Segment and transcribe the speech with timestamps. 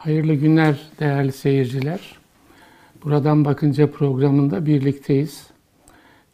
[0.00, 2.00] Hayırlı günler değerli seyirciler.
[3.04, 5.46] Buradan bakınca programında birlikteyiz.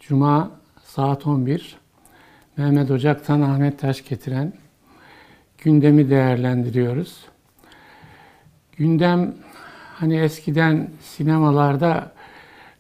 [0.00, 0.50] Cuma
[0.85, 1.76] saat 11.
[2.56, 4.52] Mehmet Ocak'tan Ahmet Taş getiren
[5.58, 7.24] gündemi değerlendiriyoruz.
[8.76, 9.35] Gündem
[9.94, 12.12] hani eskiden sinemalarda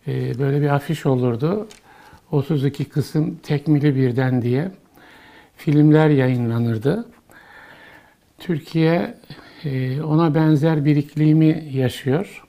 [0.06, 1.68] e, böyle bir afiş olurdu.
[2.30, 4.70] 32 kısım tekmili birden diye
[5.56, 7.08] filmler yayınlanırdı.
[8.38, 9.14] Türkiye
[10.04, 12.44] ona benzer bir iklimi yaşıyor.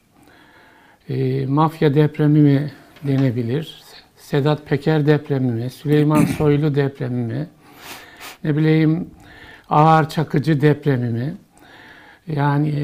[1.09, 2.71] E, mafya depremi mi
[3.03, 3.81] denebilir?
[4.17, 5.69] Sedat Peker depremi mi?
[5.69, 7.47] Süleyman Soylu depremi mi?
[8.43, 9.09] Ne bileyim
[9.69, 11.35] Ağır Çakıcı depremi mi?
[12.27, 12.83] Yani e,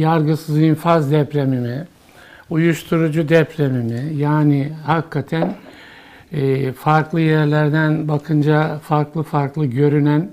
[0.00, 1.86] yargısız infaz depremi mi?
[2.50, 4.14] Uyuşturucu depremi mi?
[4.14, 5.54] Yani hakikaten
[6.32, 10.30] e, farklı yerlerden bakınca farklı farklı görünen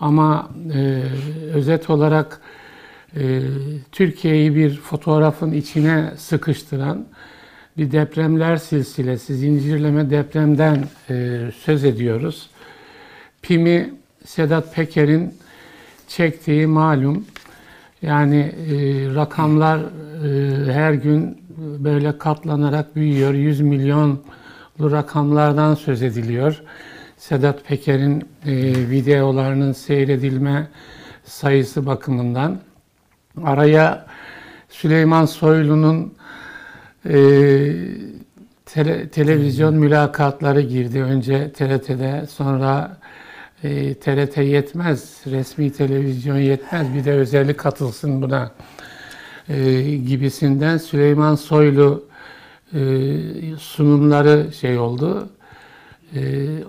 [0.00, 1.02] ama e,
[1.54, 2.40] özet olarak
[3.16, 3.40] e,
[3.92, 7.06] Türkiye'yi bir fotoğrafın içine sıkıştıran
[7.78, 12.50] bir depremler silsilesi, zincirleme depremden e, söz ediyoruz.
[13.42, 13.94] Pimi
[14.24, 15.34] Sedat Peker'in
[16.08, 17.26] çektiği malum.
[18.02, 18.74] Yani e,
[19.14, 21.38] rakamlar e, her gün
[21.78, 23.34] böyle katlanarak büyüyor.
[23.34, 24.20] 100 milyonlu
[24.80, 26.62] rakamlardan söz ediliyor.
[27.16, 28.28] Sedat Peker'in
[28.90, 30.68] videolarının seyredilme
[31.24, 32.60] sayısı bakımından.
[33.44, 34.06] Araya
[34.68, 36.14] Süleyman Soylu'nun
[37.04, 37.14] e,
[38.66, 41.02] tele, televizyon mülakatları girdi.
[41.02, 42.96] Önce TRT'de sonra
[43.64, 48.52] e, TRT yetmez, resmi televizyon yetmez bir de özeli katılsın buna
[49.48, 52.04] e, gibisinden Süleyman Soylu
[52.74, 52.80] e,
[53.58, 55.28] sunumları şey oldu.
[56.14, 56.20] E,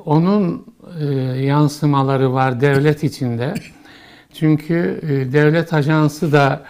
[0.05, 0.65] onun
[0.99, 1.05] e,
[1.41, 3.53] yansımaları var devlet içinde.
[4.33, 6.63] Çünkü e, devlet ajansı da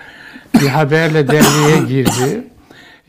[0.53, 2.43] bir haberle devreye girdi.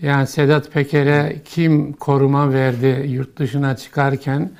[0.03, 4.50] Yani Sedat Peker'e kim koruma verdi yurt dışına çıkarken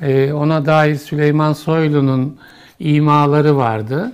[0.00, 2.38] e, ona dair Süleyman Soylu'nun
[2.78, 4.12] imaları vardı.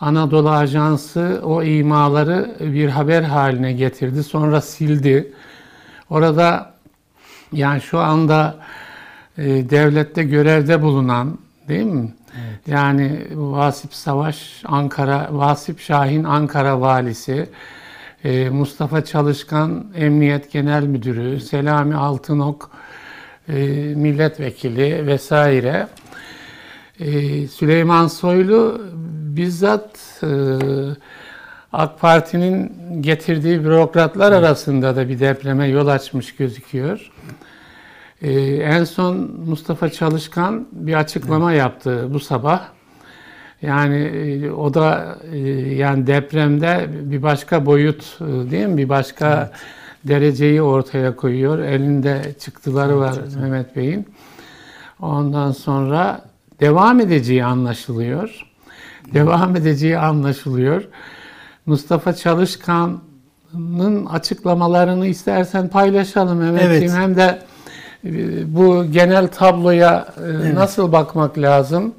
[0.00, 4.22] Anadolu Ajansı o imaları bir haber haline getirdi.
[4.22, 5.32] Sonra sildi.
[6.10, 6.72] Orada
[7.52, 8.56] yani şu anda
[9.38, 12.14] e, devlette görevde bulunan değil mi?
[12.34, 12.68] Evet.
[12.68, 17.48] Yani Vasip Savaş Ankara, Vasip Şahin Ankara valisi,
[18.24, 22.70] e, Mustafa Çalışkan Emniyet Genel Müdürü, Selami Altınok
[23.48, 23.54] e,
[23.94, 25.88] milletvekili vesaire.
[27.00, 28.82] E, Süleyman Soylu
[29.36, 30.28] bizzat e,
[31.72, 32.72] AK Parti'nin
[33.02, 37.11] getirdiği bürokratlar arasında da bir depreme yol açmış gözüküyor.
[38.22, 41.60] Ee, en son Mustafa Çalışkan bir açıklama evet.
[41.60, 42.62] yaptı bu sabah.
[43.62, 45.38] Yani e, o da e,
[45.74, 48.76] yani depremde bir başka boyut e, değil mi?
[48.76, 49.60] Bir başka evet.
[50.04, 51.58] dereceyi ortaya koyuyor.
[51.58, 53.36] Elinde çıktıları var evet.
[53.36, 54.08] Mehmet Bey'in.
[55.00, 56.24] Ondan sonra
[56.60, 58.46] devam edeceği anlaşılıyor.
[59.14, 60.84] Devam edeceği anlaşılıyor.
[61.66, 66.82] Mustafa Çalışkan'ın açıklamalarını istersen paylaşalım Mehmetciğim.
[66.82, 66.92] Evet.
[66.92, 67.42] Hem de
[68.46, 70.54] bu genel tabloya e, evet.
[70.54, 71.94] nasıl bakmak lazım?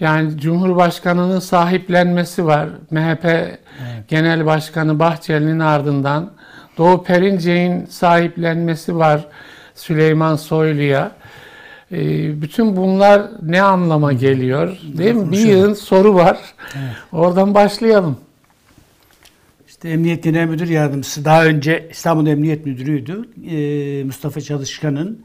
[0.00, 2.68] Yani Cumhurbaşkanı'nın sahiplenmesi var.
[2.90, 3.58] MHP evet.
[4.08, 6.30] Genel Başkanı Bahçeli'nin ardından
[6.78, 9.26] Doğu Perinçek'in sahiplenmesi var
[9.74, 11.10] Süleyman Soylu'ya.
[11.92, 11.98] E,
[12.42, 14.78] bütün bunlar ne anlama geliyor?
[14.98, 15.32] Değil mi?
[15.32, 16.38] Bir yığın soru var.
[16.74, 16.92] Evet.
[17.12, 18.16] Oradan başlayalım.
[19.68, 23.28] İşte Emniyet Genel Müdür Yardımcısı daha önce İstanbul Emniyet Müdürü'ydü.
[23.50, 25.24] E, Mustafa Çalışkan'ın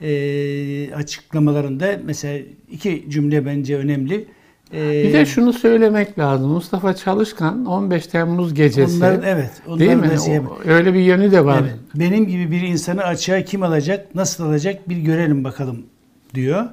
[0.00, 4.26] e, açıklamalarında mesela iki cümle bence önemli.
[4.72, 6.50] E, bir de şunu söylemek lazım.
[6.50, 8.96] Mustafa Çalışkan 15 Temmuz gecesi.
[8.96, 9.50] Onların, evet.
[9.66, 10.06] Onların değil mi?
[10.10, 11.60] Mesela, öyle bir yönü de var.
[11.62, 15.86] Evet, benim gibi bir insanı açığa kim alacak, nasıl alacak bir görelim bakalım
[16.34, 16.66] diyor.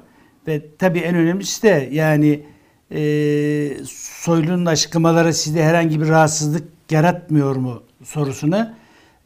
[0.48, 2.40] Ve tabii en önemlisi de yani
[2.90, 3.00] e,
[3.86, 8.74] Soylu'nun açıklamaları sizde herhangi bir rahatsızlık yaratmıyor mu sorusuna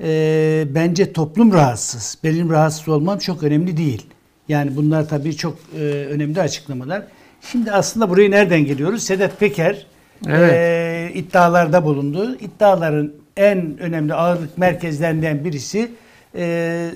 [0.01, 2.19] e, bence toplum rahatsız.
[2.25, 4.07] Benim rahatsız olmam çok önemli değil.
[4.49, 7.03] Yani bunlar tabii çok e, önemli açıklamalar.
[7.41, 9.03] Şimdi aslında burayı nereden geliyoruz?
[9.03, 9.87] Sedat Peker
[10.27, 10.53] evet.
[10.53, 12.37] e, iddialarda bulundu.
[12.41, 15.91] İddiaların en önemli ağırlık merkezlerinden birisi
[16.35, 16.91] e,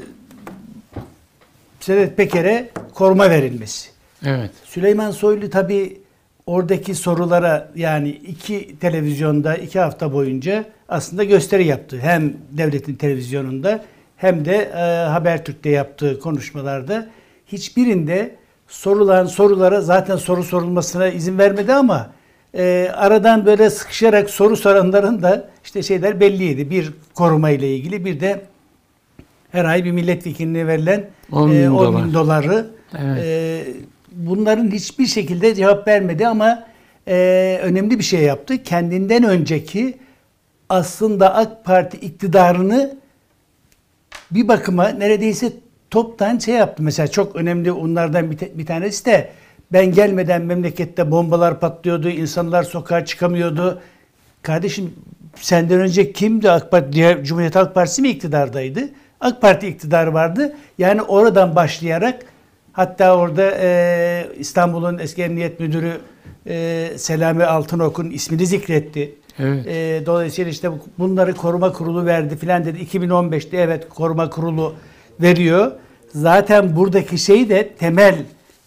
[1.80, 3.90] Sedat Peker'e koruma verilmesi.
[4.24, 4.50] Evet.
[4.64, 6.01] Süleyman Soylu tabii
[6.46, 11.98] oradaki sorulara yani iki televizyonda iki hafta boyunca aslında gösteri yaptı.
[12.02, 13.84] Hem devletin televizyonunda
[14.16, 17.06] hem de e, Habertürk'te yaptığı konuşmalarda
[17.46, 18.34] hiçbirinde
[18.68, 22.10] sorulan sorulara zaten soru sorulmasına izin vermedi ama
[22.54, 26.70] e, aradan böyle sıkışarak soru soranların da işte şeyler belliydi.
[26.70, 28.40] Bir koruma ile ilgili bir de
[29.52, 32.14] her ay bir milletvekiline verilen 10 bin e, 10 bin dolar.
[32.14, 32.66] doları
[32.98, 33.24] Evet.
[33.24, 33.64] e,
[34.16, 36.66] bunların hiçbir şekilde cevap vermedi ama
[37.08, 38.62] e, önemli bir şey yaptı.
[38.62, 39.98] Kendinden önceki
[40.68, 42.96] aslında AK Parti iktidarını
[44.30, 45.52] bir bakıma neredeyse
[45.90, 46.82] toptan şey yaptı.
[46.82, 49.30] Mesela çok önemli onlardan bir, bir tanesi de
[49.72, 53.80] ben gelmeden memlekette bombalar patlıyordu, insanlar sokağa çıkamıyordu.
[54.42, 54.94] Kardeşim
[55.36, 56.92] senden önce kimdi AK Parti?
[56.92, 58.88] Diğer Cumhuriyet Halk Partisi mi iktidardaydı?
[59.20, 60.56] AK Parti iktidarı vardı.
[60.78, 62.24] Yani oradan başlayarak
[62.72, 66.00] hatta orada e, İstanbul'un eski emniyet müdürü
[66.46, 69.14] e, Selami Altınok'un ismini zikretti.
[69.38, 69.66] Evet.
[69.66, 72.78] E, dolayısıyla işte bu- bunları koruma kurulu verdi filan dedi.
[72.78, 74.74] 2015'te evet koruma kurulu
[75.20, 75.72] veriyor.
[76.14, 78.14] Zaten buradaki şey de temel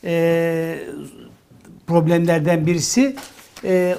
[0.04, 0.80] e,
[1.88, 3.16] problemlerden birisi
[3.64, 3.96] e,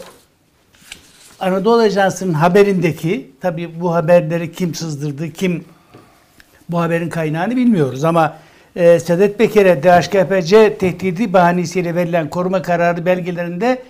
[1.40, 5.64] Anadolu Ajansı'nın haberindeki tabi bu haberleri kim sızdırdı, kim
[6.68, 8.36] bu haberin kaynağını bilmiyoruz ama
[8.76, 13.82] e, Sedat Peker'e DHKPC tehdidi bahanesiyle verilen koruma kararı belgelerinde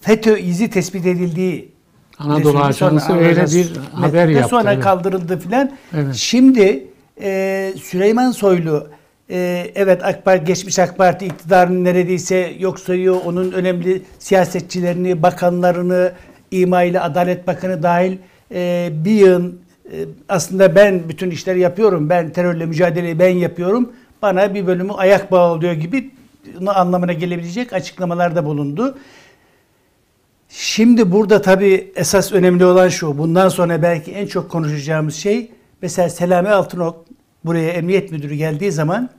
[0.00, 1.74] FETÖ izi tespit edildiği
[2.18, 4.48] Anadolu Ajansı öyle bir haber yaptı.
[4.48, 4.84] Sonra evet.
[4.84, 5.70] kaldırıldı filan.
[5.94, 6.14] Evet.
[6.14, 6.86] Şimdi
[7.22, 8.88] e, Süleyman Soylu
[9.30, 13.16] e, evet AK Parti geçmiş AK Parti iktidarını neredeyse yok sayıyor.
[13.24, 16.12] Onun önemli siyasetçilerini, bakanlarını,
[16.50, 18.16] İma ile Adalet Bakanı dahil
[18.54, 19.58] e, bir yığın
[19.92, 19.96] e,
[20.28, 22.08] aslında ben bütün işleri yapıyorum.
[22.08, 23.92] Ben terörle mücadeleyi ben yapıyorum.
[24.22, 26.10] Bana bir bölümü ayak bağı oluyor gibi
[26.66, 28.98] anlamına gelebilecek açıklamalarda bulundu.
[30.48, 33.18] Şimdi burada tabii esas önemli olan şu.
[33.18, 35.50] Bundan sonra belki en çok konuşacağımız şey
[35.82, 37.04] mesela Selami Altınok
[37.44, 39.10] buraya emniyet müdürü geldiği zaman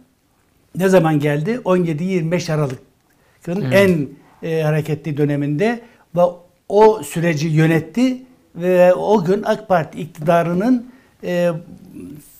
[0.75, 1.59] ne zaman geldi?
[1.65, 3.73] 17-25 Aralık'ın Evet.
[3.73, 4.07] en
[4.49, 5.81] e, hareketli döneminde
[6.15, 6.21] ve
[6.69, 8.17] o süreci yönetti
[8.55, 10.91] ve o gün AK Parti iktidarının
[11.23, 11.51] e,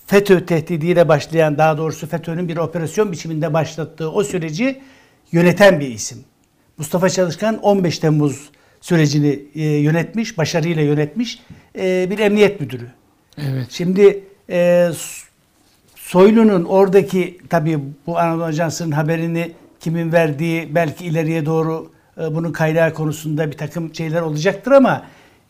[0.06, 4.82] FETÖ tehdidiyle başlayan daha doğrusu FETÖ'nün bir operasyon biçiminde başlattığı o süreci
[5.32, 6.18] yöneten bir isim.
[6.78, 8.50] Mustafa Çalışkan 15 Temmuz
[8.82, 11.40] sürecini e, yönetmiş, başarıyla yönetmiş
[11.78, 12.88] e, bir emniyet müdürü.
[13.38, 13.68] Evet.
[13.70, 14.90] Şimdi e,
[15.96, 22.94] Soylu'nun oradaki tabii bu Anadolu Ajansı'nın haberini kimin verdiği belki ileriye doğru e, bunun kaynağı
[22.94, 25.06] konusunda bir takım şeyler olacaktır ama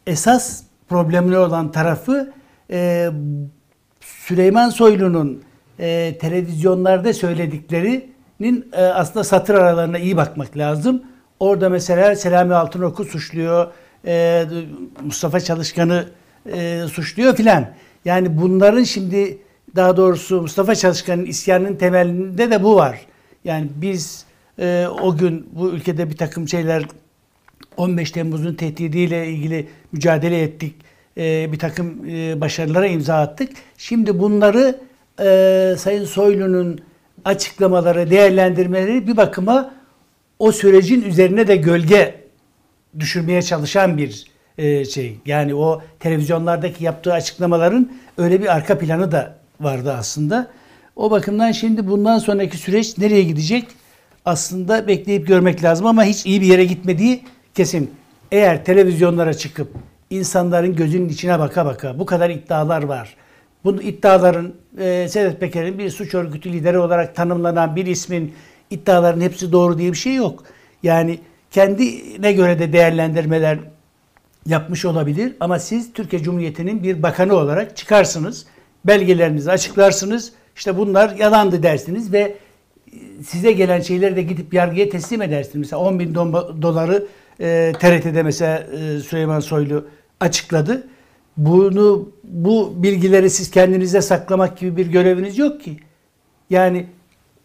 [0.07, 2.33] esas problemli olan tarafı
[2.71, 3.09] e,
[4.05, 5.43] Süleyman Soylu'nun
[5.79, 11.03] e, televizyonlarda söylediklerinin e, aslında satır aralarına iyi bakmak lazım.
[11.39, 13.71] Orada mesela Selami Altınok'u suçluyor,
[14.05, 14.45] e,
[15.03, 16.05] Mustafa Çalışkan'ı
[16.53, 17.67] e, suçluyor filan.
[18.05, 19.37] Yani bunların şimdi
[19.75, 22.99] daha doğrusu Mustafa Çalışkan'ın isyanının temelinde de bu var.
[23.43, 24.25] Yani biz
[24.59, 26.85] e, o gün bu ülkede bir takım şeyler
[27.77, 30.75] 15 Temmuz'un tehdidiyle ilgili mücadele ettik.
[31.17, 33.49] E, bir takım e, başarılara imza attık.
[33.77, 34.79] Şimdi bunları
[35.19, 36.79] e, Sayın Soylu'nun
[37.25, 39.73] açıklamaları, değerlendirmeleri bir bakıma
[40.39, 42.15] o sürecin üzerine de gölge
[42.99, 44.25] düşürmeye çalışan bir
[44.57, 45.17] e, şey.
[45.25, 50.47] Yani o televizyonlardaki yaptığı açıklamaların öyle bir arka planı da vardı aslında.
[50.95, 53.67] O bakımdan şimdi bundan sonraki süreç nereye gidecek?
[54.25, 57.23] Aslında bekleyip görmek lazım ama hiç iyi bir yere gitmediği
[57.55, 57.91] kesin.
[58.31, 59.73] Eğer televizyonlara çıkıp
[60.09, 63.15] insanların gözünün içine baka baka bu kadar iddialar var.
[63.63, 68.33] Bu iddiaların e, Sedat Peker'in bir suç örgütü lideri olarak tanımlanan bir ismin
[68.69, 70.43] iddiaların hepsi doğru diye bir şey yok.
[70.83, 71.19] Yani
[71.51, 73.59] kendine göre de değerlendirmeler
[74.45, 78.45] yapmış olabilir ama siz Türkiye Cumhuriyeti'nin bir bakanı olarak çıkarsınız,
[78.85, 82.35] belgelerinizi açıklarsınız, işte bunlar yalandı dersiniz ve
[83.23, 85.55] size gelen şeyleri de gidip yargıya teslim edersiniz.
[85.55, 87.07] Mesela 10 bin do- doları
[87.39, 89.87] e, TRT'de mesela e, Süleyman Soylu
[90.19, 90.87] açıkladı.
[91.37, 95.77] Bunu bu bilgileri siz kendinize saklamak gibi bir göreviniz yok ki.
[96.49, 96.85] Yani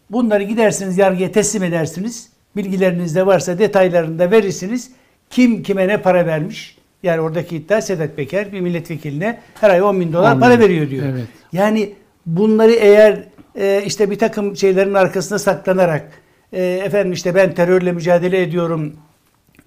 [0.09, 2.29] bunları gidersiniz yargıya teslim edersiniz.
[2.55, 4.91] Bilgileriniz de varsa detaylarını da verirsiniz.
[5.29, 6.77] Kim kime ne para vermiş?
[7.03, 10.89] Yani oradaki iddia Sedat Peker bir milletvekilline her ay 10 bin dolar 10 para veriyor
[10.89, 11.05] diyor.
[11.09, 11.27] Evet.
[11.53, 11.93] Yani
[12.25, 13.23] bunları eğer
[13.55, 16.11] e, işte bir takım şeylerin arkasına saklanarak
[16.53, 18.93] e, efendim işte ben terörle mücadele ediyorum.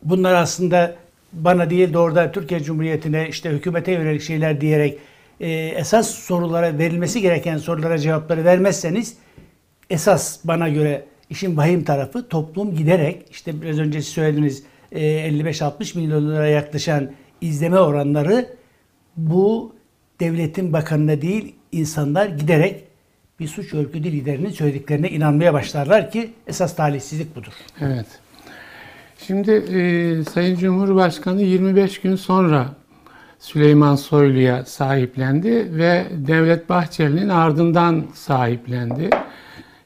[0.04, 0.94] Bunlar aslında
[1.32, 4.98] bana değil doğrudan Türkiye Cumhuriyeti'ne işte hükümete yönelik şeyler diyerek
[5.40, 9.16] e, esas sorulara verilmesi gereken sorulara cevapları vermezseniz
[9.90, 15.98] esas bana göre işin vahim tarafı toplum giderek işte biraz önce siz söylediğiniz e, 55-60
[15.98, 18.46] milyon liraya yaklaşan izleme oranları
[19.16, 19.74] bu
[20.20, 22.84] devletin bakanına değil insanlar giderek
[23.40, 27.52] bir suç örgütü liderinin söylediklerine inanmaya başlarlar ki esas talihsizlik budur.
[27.80, 28.06] Evet.
[29.26, 32.68] Şimdi e, Sayın Cumhurbaşkanı 25 gün sonra
[33.38, 39.10] Süleyman Soylu'ya sahiplendi ve Devlet Bahçeli'nin ardından sahiplendi.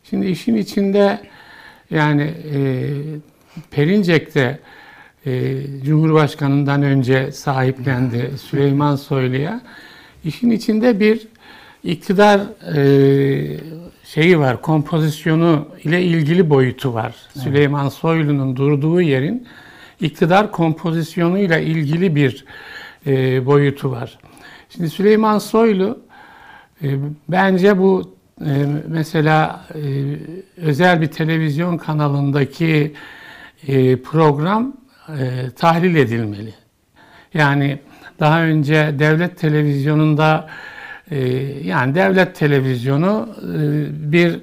[0.04, 1.21] Şimdi işin içinde
[1.90, 2.23] yani
[2.54, 2.90] e,
[3.71, 4.59] Perinçek'te
[5.26, 9.61] e, Cumhurbaşkanı'ndan önce sahiplendi Süleyman Soylu'ya.
[10.25, 11.28] İşin içinde bir
[11.85, 12.40] iktidar
[12.76, 13.61] e,
[14.04, 17.14] şeyi var, kompozisyonu ile ilgili boyutu var.
[17.42, 19.47] Süleyman Soylu'nun durduğu yerin
[20.00, 22.44] iktidar kompozisyonuyla ilgili bir
[23.06, 24.18] e, boyutu var.
[24.70, 25.99] Şimdi Süleyman Soylu
[26.82, 26.88] e,
[27.28, 29.80] bence bu e, mesela e,
[30.56, 32.94] özel bir televizyon kanalındaki
[33.66, 34.76] e, program
[35.08, 36.54] e, tahlil edilmeli.
[37.35, 37.78] Yani
[38.20, 40.49] daha önce devlet televizyonunda
[41.65, 44.41] yani devlet televizyonu e, bir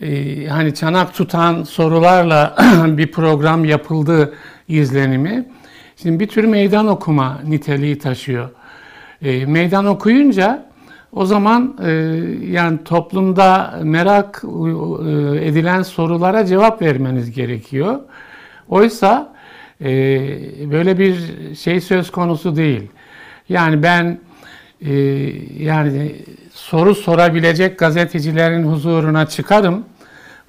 [0.00, 4.34] e, hani çanak tutan sorularla bir program yapıldı
[4.68, 5.48] izlenimi.
[5.96, 8.50] Şimdi bir tür meydan okuma niteliği taşıyor.
[9.22, 10.70] E, meydan okuyunca
[11.12, 11.76] o zaman
[12.46, 14.42] yani toplumda merak
[15.40, 18.00] edilen sorulara cevap vermeniz gerekiyor.
[18.68, 19.32] Oysa
[20.70, 21.16] böyle bir
[21.54, 22.90] şey söz konusu değil.
[23.48, 24.18] Yani ben
[24.86, 24.92] e,
[25.58, 26.16] yani
[26.54, 29.84] soru sorabilecek gazetecilerin huzuruna çıkarım.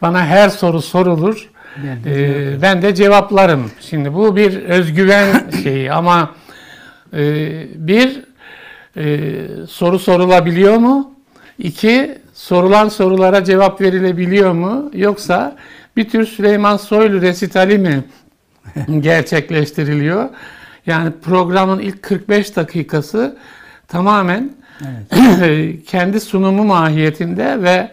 [0.01, 1.49] Bana her soru sorulur.
[1.83, 3.71] Ben de Ee, ben de cevaplarım.
[3.81, 6.35] Şimdi bu bir özgüven şeyi ama
[7.13, 8.21] e, bir
[8.97, 9.31] e,
[9.69, 11.15] soru sorulabiliyor mu?
[11.59, 14.91] İki sorulan sorulara cevap verilebiliyor mu?
[14.93, 15.57] Yoksa
[15.97, 18.03] bir tür Süleyman Soylu resitali mi
[18.99, 20.29] gerçekleştiriliyor?
[20.85, 23.37] Yani programın ilk 45 dakikası
[23.91, 24.51] tamamen
[25.87, 27.89] kendi sunumu mahiyetinde ve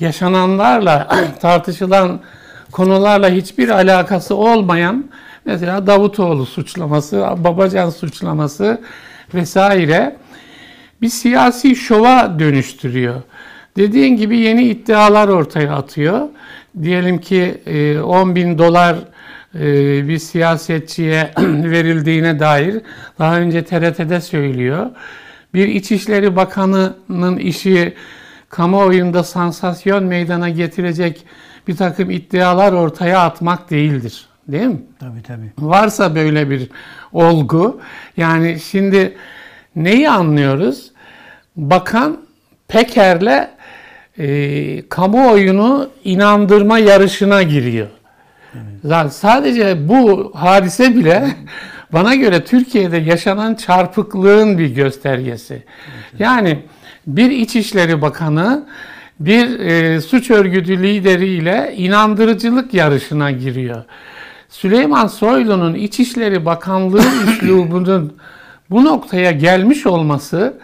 [0.00, 1.08] yaşananlarla
[1.40, 2.20] tartışılan
[2.72, 5.04] konularla hiçbir alakası olmayan
[5.44, 8.80] mesela Davutoğlu suçlaması, Babacan suçlaması
[9.34, 10.16] vesaire
[11.02, 13.22] bir siyasi şova dönüştürüyor.
[13.76, 16.28] Dediğin gibi yeni iddialar ortaya atıyor.
[16.82, 18.96] Diyelim ki e, 10 bin dolar
[19.54, 22.80] e, bir siyasetçiye verildiğine dair
[23.18, 24.86] daha önce TRT'de söylüyor.
[25.54, 27.94] Bir İçişleri Bakanı'nın işi
[28.48, 31.24] kamuoyunda sansasyon meydana getirecek
[31.68, 34.26] bir takım iddialar ortaya atmak değildir.
[34.48, 34.82] Değil mi?
[35.00, 35.52] Tabii tabii.
[35.58, 36.70] Varsa böyle bir
[37.12, 37.80] olgu,
[38.16, 39.16] yani şimdi
[39.76, 40.90] neyi anlıyoruz?
[41.56, 42.18] Bakan
[42.68, 43.48] Peker'le
[44.18, 47.88] e, kamuoyunu inandırma yarışına giriyor.
[48.84, 51.28] Zaten sadece bu hadise bile
[51.92, 55.62] bana göre Türkiye'de yaşanan çarpıklığın bir göstergesi.
[56.18, 56.58] Yani
[57.06, 58.66] bir İçişleri Bakanı
[59.20, 63.84] bir e, suç örgütü lideriyle inandırıcılık yarışına giriyor.
[64.48, 68.16] Süleyman Soylu'nun İçişleri Bakanlığı üslubunun
[68.70, 70.54] bu noktaya gelmiş olması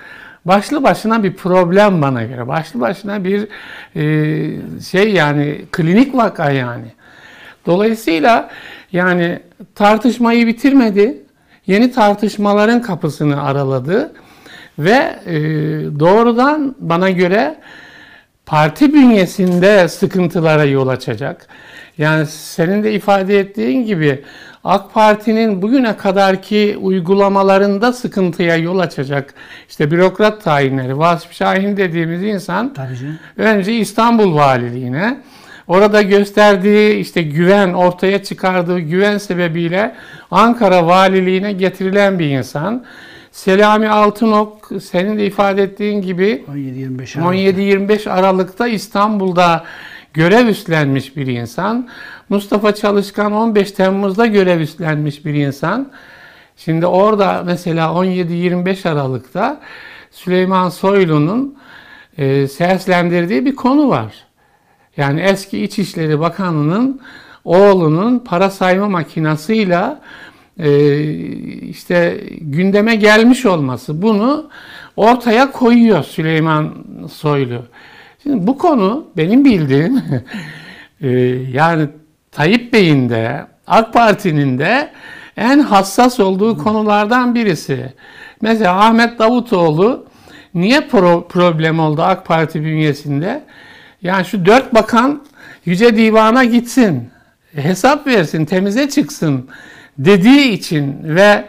[0.45, 2.49] başlı başına bir problem bana göre.
[2.49, 3.49] Başlı başına bir
[3.97, 6.87] e, şey yani klinik vaka yani.
[7.67, 8.51] Dolayısıyla
[8.93, 9.41] yani
[9.75, 11.23] tartışmayı bitirmedi.
[11.67, 14.13] Yeni tartışmaların kapısını araladı
[14.79, 15.35] ve e,
[16.01, 17.57] doğrudan bana göre
[18.47, 21.49] parti bünyesinde sıkıntılara yol açacak.
[21.99, 24.25] Yani senin de ifade ettiğin gibi
[24.65, 29.35] AK Parti'nin bugüne kadarki uygulamalarında sıkıntıya yol açacak.
[29.69, 32.75] İşte bürokrat tayinleri, Vasıf Şahin dediğimiz insan
[33.37, 35.21] önce İstanbul Valiliğine,
[35.69, 39.95] orada gösterdiği işte güven, ortaya çıkardığı güven sebebiyle
[40.31, 42.85] Ankara Valiliğine getirilen bir insan.
[43.33, 47.37] Selami Altınok senin de ifade ettiğin gibi 17-25 Aralık.
[47.37, 49.65] 17-25 Aralık'ta İstanbul'da
[50.15, 51.89] görev üstlenmiş bir insan.
[52.29, 55.93] Mustafa Çalışkan 15 Temmuz'da görev üstlenmiş bir insan.
[56.57, 59.61] Şimdi orada mesela 17-25 Aralık'ta
[60.11, 61.59] Süleyman Soylu'nun
[62.19, 64.26] e, seslendirdiği bir konu var.
[64.97, 67.01] Yani eski İçişleri Bakanı'nın
[67.45, 70.01] oğlunun para sayma makinasıyla
[70.59, 71.01] e,
[71.59, 74.49] işte gündeme gelmiş olması bunu
[74.97, 76.75] ortaya koyuyor Süleyman
[77.13, 77.63] Soylu.
[78.23, 80.03] Şimdi bu konu benim bildiğim
[81.01, 81.09] e,
[81.53, 81.89] yani
[82.33, 84.91] Tayyip Bey'in de AK Parti'nin de
[85.37, 87.93] en hassas olduğu konulardan birisi.
[88.41, 90.07] Mesela Ahmet Davutoğlu
[90.55, 93.45] niye pro- problem oldu AK Parti bünyesinde?
[94.03, 95.23] Yani şu dört bakan
[95.65, 97.11] Yüce Divan'a gitsin,
[97.55, 99.49] hesap versin, temize çıksın
[99.99, 101.45] dediği için ve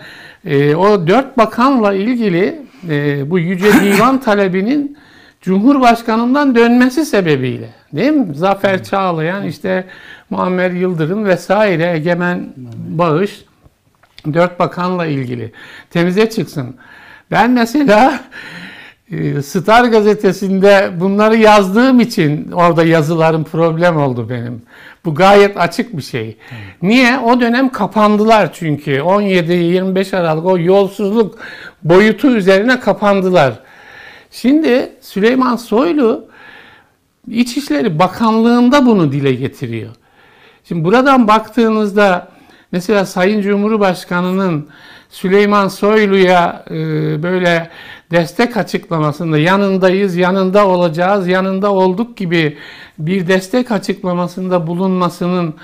[0.46, 4.98] e, o dört bakanla ilgili e, bu Yüce Divan talebinin
[5.42, 8.36] Cumhurbaşkanından dönmesi sebebiyle değil mi?
[8.36, 9.86] Zafer Çağlayan işte
[10.30, 12.54] Muammer Yıldırım vesaire Egemen
[12.90, 13.46] Bağış
[14.34, 15.52] dört bakanla ilgili
[15.90, 16.76] temize çıksın.
[17.32, 18.20] Ben mesela
[19.44, 24.62] Star gazetesinde bunları yazdığım için orada yazılarım problem oldu benim.
[25.06, 26.38] Bu gayet açık bir şey.
[26.82, 27.20] Niye?
[27.20, 28.92] O dönem kapandılar çünkü.
[28.92, 31.40] 17-25 Aralık o yolsuzluk
[31.84, 33.60] boyutu üzerine kapandılar.
[34.32, 36.28] Şimdi Süleyman Soylu
[37.28, 39.92] İçişleri Bakanlığı'nda bunu dile getiriyor.
[40.64, 42.28] Şimdi buradan baktığınızda
[42.72, 44.70] mesela Sayın Cumhurbaşkanı'nın
[45.10, 46.74] Süleyman Soylu'ya e,
[47.24, 47.70] böyle
[48.12, 52.58] destek açıklamasında yanındayız, yanında olacağız, yanında olduk gibi
[53.00, 55.56] bir destek açıklamasında bulunmasının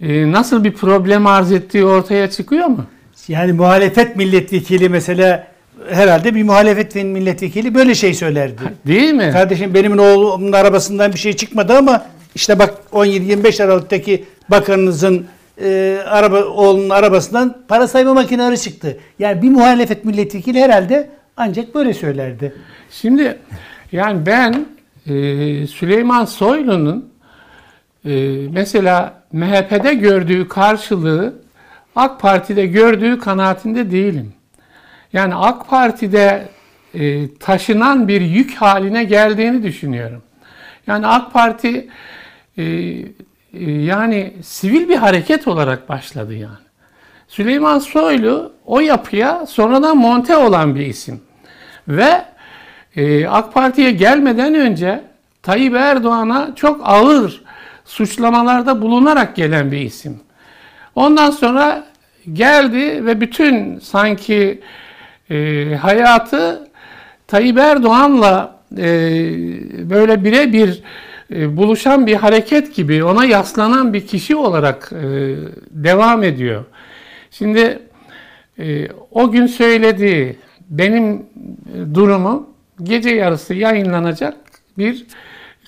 [0.00, 2.84] e, nasıl bir problem arz ettiği ortaya çıkıyor mu?
[3.28, 5.46] Yani muhalefet milletvekili mesela
[5.90, 8.62] herhalde bir muhalefet milletvekili böyle şey söylerdi.
[8.86, 9.30] Değil mi?
[9.32, 15.26] Kardeşim benim oğlumun arabasından bir şey çıkmadı ama işte bak 17-25 Aralık'taki bakanınızın
[15.62, 18.98] e, araba oğlunun arabasından para sayma makineleri çıktı.
[19.18, 22.54] Yani bir muhalefet milletvekili herhalde ancak böyle söylerdi.
[22.90, 23.38] Şimdi
[23.92, 24.66] yani ben
[25.06, 27.12] e, Süleyman Soylu'nun
[28.04, 28.10] e,
[28.50, 31.34] mesela MHP'de gördüğü karşılığı
[31.96, 34.32] AK Parti'de gördüğü kanaatinde değilim.
[35.12, 36.48] Yani AK Parti'de
[36.94, 40.22] e, taşınan bir yük haline geldiğini düşünüyorum.
[40.86, 41.88] Yani AK Parti
[42.58, 42.64] e,
[43.62, 46.68] yani sivil bir hareket olarak başladı yani.
[47.28, 51.20] Süleyman Soylu o yapıya sonradan monte olan bir isim.
[51.88, 52.24] Ve
[52.96, 55.00] e, AK Parti'ye gelmeden önce
[55.42, 57.42] Tayyip Erdoğan'a çok ağır
[57.84, 60.20] suçlamalarda bulunarak gelen bir isim.
[60.94, 61.84] Ondan sonra
[62.32, 64.60] geldi ve bütün sanki
[65.30, 66.68] e, hayatı
[67.26, 68.86] Tayyip Erdoğan'la e,
[69.90, 70.82] böyle birebir
[71.32, 75.06] e, buluşan bir hareket gibi ona yaslanan bir kişi olarak e,
[75.70, 76.64] devam ediyor.
[77.30, 77.78] Şimdi
[78.58, 80.36] e, o gün söylediği
[80.70, 81.26] benim
[81.94, 82.50] durumu
[82.82, 84.36] gece yarısı yayınlanacak
[84.78, 85.06] bir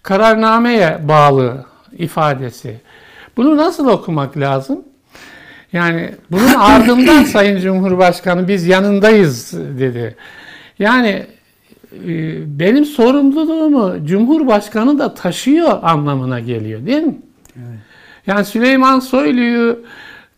[0.03, 1.65] kararnameye bağlı
[1.99, 2.81] ifadesi.
[3.37, 4.85] Bunu nasıl okumak lazım?
[5.73, 10.17] Yani bunun ardından Sayın Cumhurbaşkanı biz yanındayız dedi.
[10.79, 11.27] Yani
[11.93, 12.09] e,
[12.59, 17.17] benim sorumluluğumu Cumhurbaşkanı da taşıyor anlamına geliyor değil mi?
[17.57, 17.79] Evet.
[18.27, 19.85] Yani Süleyman Soylu'yu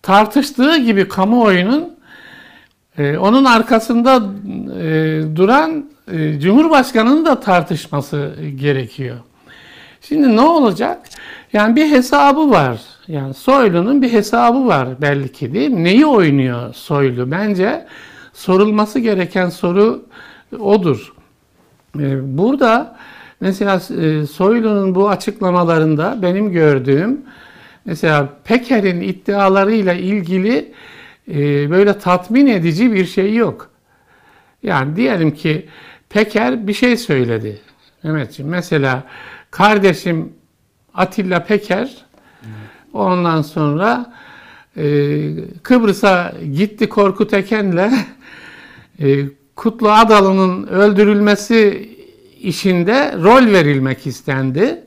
[0.03, 1.97] tartıştığı gibi kamuoyunun
[2.99, 4.23] e, onun arkasında
[4.81, 9.17] e, duran e, Cumhurbaşkanı'nın da tartışması gerekiyor.
[10.01, 10.99] Şimdi ne olacak?
[11.53, 12.81] Yani bir hesabı var.
[13.09, 15.85] Yani Soylu'nun bir hesabı var belli ki değil mi?
[15.85, 17.31] Neyi oynuyor Soylu?
[17.31, 17.87] Bence
[18.33, 20.03] sorulması gereken soru
[20.59, 21.13] odur.
[21.99, 22.97] E, burada
[23.41, 27.21] mesela e, Soylu'nun bu açıklamalarında benim gördüğüm
[27.85, 30.73] mesela Peker'in iddialarıyla ilgili
[31.29, 33.71] e, böyle tatmin edici bir şey yok.
[34.63, 35.69] Yani diyelim ki
[36.09, 37.61] Peker bir şey söyledi.
[38.03, 39.05] Mehmetciğim mesela
[39.51, 40.33] kardeşim
[40.95, 42.05] Atilla Peker
[42.93, 44.13] ondan sonra
[44.77, 44.85] e,
[45.63, 47.91] Kıbrıs'a gitti Korkut Eken'le
[49.01, 49.25] e,
[49.57, 51.89] Kutlu Adalı'nın öldürülmesi
[52.41, 54.85] işinde rol verilmek istendi.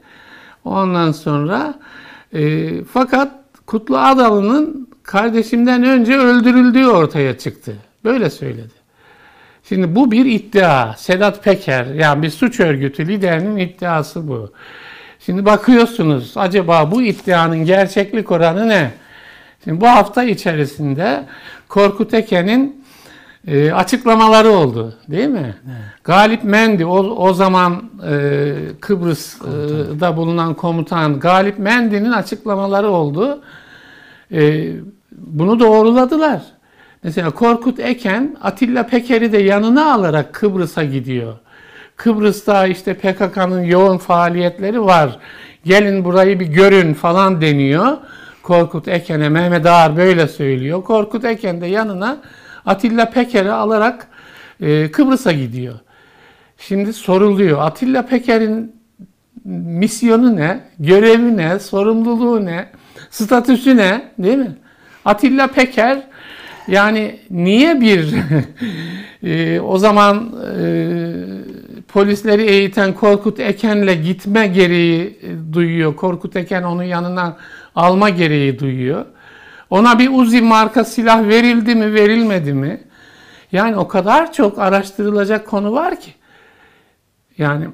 [0.66, 1.80] Ondan sonra
[2.34, 3.32] e, fakat
[3.66, 7.76] Kutlu Adalı'nın kardeşimden önce öldürüldüğü ortaya çıktı.
[8.04, 8.74] Böyle söyledi.
[9.70, 10.94] Şimdi bu bir iddia.
[10.94, 14.52] Sedat Peker yani bir suç örgütü liderinin iddiası bu.
[15.20, 18.92] Şimdi bakıyorsunuz acaba bu iddianın gerçeklik oranı ne?
[19.64, 21.24] Şimdi bu hafta içerisinde
[21.70, 22.86] Korkut Eken'in
[23.48, 25.56] e, açıklamaları oldu değil mi?
[25.66, 25.78] Evet.
[26.04, 33.42] Galip Mendi o, o zaman e, Kıbrıs'da bulunan komutan Galip Mendi'nin açıklamaları oldu.
[34.32, 34.72] E,
[35.18, 36.42] bunu doğruladılar.
[37.04, 41.34] Mesela Korkut Eken Atilla Peker'i de yanına alarak Kıbrıs'a gidiyor.
[41.96, 45.20] Kıbrıs'ta işte PKK'nın yoğun faaliyetleri var.
[45.66, 47.98] Gelin burayı bir görün falan deniyor.
[48.44, 50.84] Korkut Eken'e Mehmet Ağar böyle söylüyor.
[50.84, 52.18] Korkut Eken de yanına
[52.66, 54.08] Atilla Peker'i alarak
[54.62, 55.80] e, Kıbrıs'a gidiyor.
[56.58, 57.62] Şimdi soruluyor.
[57.62, 58.76] Atilla Peker'in
[59.46, 60.60] misyonu ne?
[60.80, 61.60] Görevi ne?
[61.60, 62.70] Sorumluluğu ne?
[63.10, 64.12] Statüsü ne?
[64.20, 64.56] Değil mi?
[65.06, 66.04] Atilla Peker
[66.68, 68.16] yani niye bir
[69.24, 70.64] e, o zaman e,
[71.88, 75.96] polisleri eğiten Korkut Eken'le gitme gereği e, duyuyor.
[75.96, 77.38] Korkut Eken onu yanına
[77.76, 79.06] alma gereği duyuyor.
[79.70, 82.84] Ona bir Uzi marka silah verildi mi, verilmedi mi?
[83.52, 86.14] Yani o kadar çok araştırılacak konu var ki.
[87.38, 87.68] Yani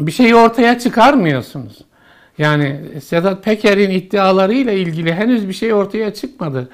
[0.00, 1.78] bir şeyi ortaya çıkarmıyorsunuz.
[2.40, 6.68] Yani Sedat Peker'in iddialarıyla ilgili henüz bir şey ortaya çıkmadı.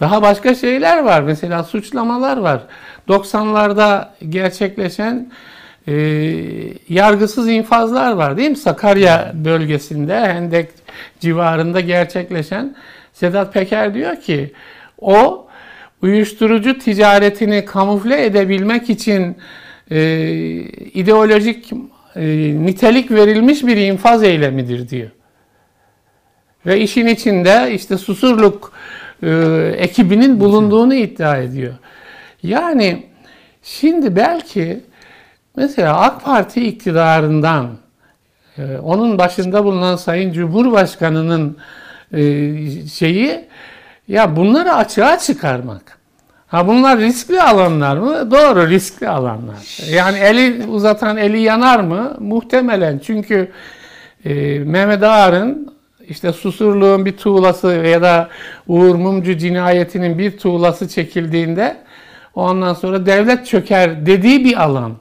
[0.00, 1.22] Daha başka şeyler var.
[1.22, 2.62] Mesela suçlamalar var.
[3.08, 5.32] 90'larda gerçekleşen
[5.88, 5.94] e,
[6.88, 8.56] yargısız infazlar var değil mi?
[8.56, 10.70] Sakarya bölgesinde, Hendek
[11.20, 12.76] civarında gerçekleşen
[13.12, 14.52] Sedat Peker diyor ki
[14.98, 15.48] o
[16.02, 19.36] uyuşturucu ticaretini kamufle edebilmek için
[19.90, 20.00] e,
[20.94, 21.72] ideolojik
[22.18, 22.26] e,
[22.66, 25.10] nitelik verilmiş bir infaz eylemidir diyor.
[26.66, 28.72] Ve işin içinde işte Susurluk
[29.22, 29.30] e,
[29.76, 31.74] ekibinin bulunduğunu iddia ediyor.
[32.42, 33.06] Yani
[33.62, 34.80] şimdi belki
[35.56, 37.78] mesela AK Parti iktidarından
[38.58, 41.56] e, onun başında bulunan Sayın Cumhurbaşkanı'nın
[42.12, 42.22] e,
[42.86, 43.48] şeyi
[44.08, 45.97] ya bunları açığa çıkarmak.
[46.48, 48.30] Ha bunlar riskli alanlar mı?
[48.30, 49.90] Doğru riskli alanlar.
[49.92, 52.16] Yani eli uzatan eli yanar mı?
[52.20, 52.98] Muhtemelen.
[52.98, 53.52] Çünkü
[54.24, 55.74] e, Mehmet Ağar'ın
[56.08, 58.28] işte Susurluğun bir tuğlası ya da
[58.68, 61.76] Uğur Mumcu cinayetinin bir tuğlası çekildiğinde
[62.34, 64.92] ondan sonra devlet çöker dediği bir alan.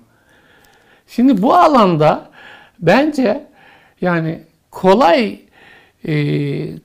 [1.08, 2.30] Şimdi bu alanda
[2.80, 3.48] bence
[4.02, 4.40] yani
[4.72, 5.40] kolay
[6.08, 6.14] e,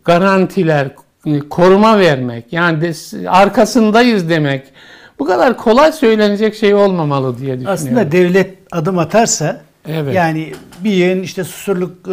[0.04, 0.88] garantiler,
[1.50, 2.92] koruma vermek, yani
[3.28, 4.66] arkasındayız demek
[5.18, 7.74] bu kadar kolay söylenecek şey olmamalı diye düşünüyorum.
[7.74, 10.14] Aslında devlet adım atarsa Evet.
[10.14, 10.52] yani
[10.84, 12.12] bir yığın işte susurluk e,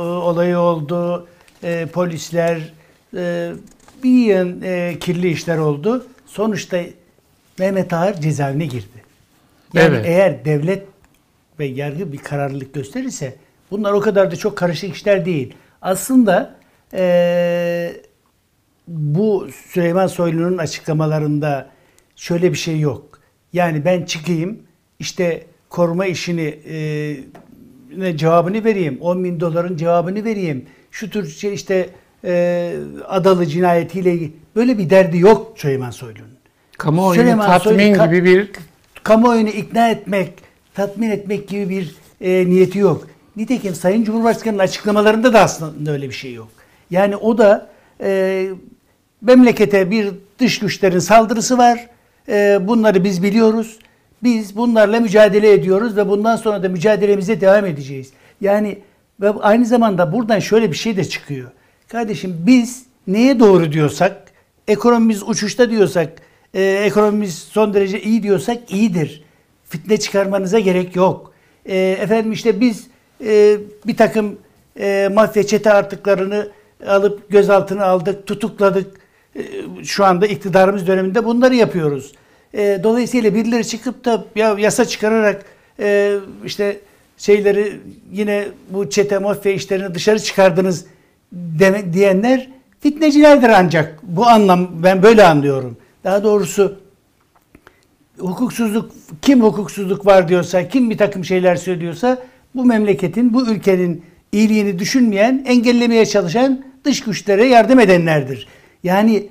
[0.00, 1.26] olayı oldu,
[1.64, 2.72] e, polisler,
[3.16, 3.52] e,
[4.04, 6.06] bir yığın e, kirli işler oldu.
[6.26, 6.78] Sonuçta
[7.58, 9.02] Mehmet Ağar cezaevine girdi.
[9.74, 10.06] Yani Evet.
[10.06, 10.82] eğer devlet
[11.58, 13.34] ve yargı bir kararlılık gösterirse
[13.70, 15.54] bunlar o kadar da çok karışık işler değil.
[15.82, 16.54] Aslında
[16.92, 17.92] e,
[18.88, 21.70] bu Süleyman Soylu'nun açıklamalarında
[22.16, 23.18] şöyle bir şey yok.
[23.52, 24.58] Yani ben çıkayım
[24.98, 26.58] işte koruma işini
[28.02, 28.98] e, cevabını vereyim.
[29.00, 30.66] 10 bin doların cevabını vereyim.
[30.90, 31.88] Şu tür şey işte
[32.24, 32.74] e,
[33.08, 36.32] Adalı cinayetiyle böyle bir derdi yok Süleyman Soylu'nun.
[36.78, 38.50] Kamuoyunu Süleyman tatmin Soylu ka- gibi bir
[39.02, 40.32] kamuoyunu ikna etmek,
[40.74, 43.06] tatmin etmek gibi bir e, niyeti yok.
[43.36, 46.48] Nitekim Sayın Cumhurbaşkanı'nın açıklamalarında da aslında öyle bir şey yok.
[46.90, 48.48] Yani o da e,
[49.22, 51.86] memlekete bir dış güçlerin saldırısı var.
[52.28, 53.78] E, bunları biz biliyoruz.
[54.22, 58.12] Biz bunlarla mücadele ediyoruz ve bundan sonra da mücadelemize devam edeceğiz.
[58.40, 58.78] Yani
[59.20, 61.50] ve aynı zamanda buradan şöyle bir şey de çıkıyor.
[61.88, 64.16] Kardeşim biz neye doğru diyorsak,
[64.68, 66.12] ekonomimiz uçuşta diyorsak,
[66.54, 69.24] e, ekonomimiz son derece iyi diyorsak iyidir.
[69.68, 71.32] Fitne çıkarmanıza gerek yok.
[71.66, 72.86] E, efendim işte biz
[73.24, 73.56] e,
[73.86, 74.38] bir takım
[74.80, 76.48] e, mafya çete artıklarını
[76.86, 79.01] alıp gözaltına aldık, tutukladık.
[79.36, 79.42] E,
[79.84, 82.12] şu anda iktidarımız döneminde bunları yapıyoruz.
[82.54, 85.44] E, dolayısıyla birileri çıkıp da ya yasa çıkararak
[85.78, 86.80] e, işte
[87.16, 87.80] şeyleri
[88.12, 90.84] yine bu çete mafya işlerini dışarı çıkardınız
[91.92, 92.48] diyenler
[92.80, 93.98] fitnecilerdir ancak.
[94.02, 95.76] Bu anlam ben böyle anlıyorum.
[96.04, 96.78] Daha doğrusu
[98.18, 98.90] hukuksuzluk
[99.22, 102.18] kim hukuksuzluk var diyorsa, kim bir takım şeyler söylüyorsa
[102.54, 108.46] bu memleketin, bu ülkenin iyiliğini düşünmeyen, engellemeye çalışan dış güçlere yardım edenlerdir.
[108.82, 109.28] Yani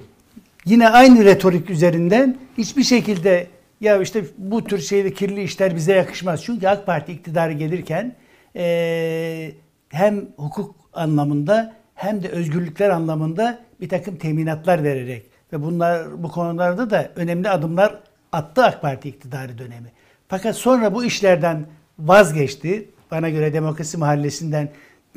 [0.65, 3.47] yine aynı retorik üzerinden hiçbir şekilde
[3.81, 6.43] ya işte bu tür şeyde kirli işler bize yakışmaz.
[6.43, 8.15] Çünkü AK Parti iktidarı gelirken
[8.55, 9.55] eee,
[9.89, 16.89] hem hukuk anlamında hem de özgürlükler anlamında bir takım teminatlar vererek ve bunlar bu konularda
[16.89, 17.99] da önemli adımlar
[18.31, 19.91] attı AK Parti iktidarı dönemi.
[20.27, 21.65] Fakat sonra bu işlerden
[21.99, 22.89] vazgeçti.
[23.11, 24.69] Bana göre demokrasi mahallesinden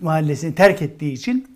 [0.03, 1.54] mahallesini terk ettiği için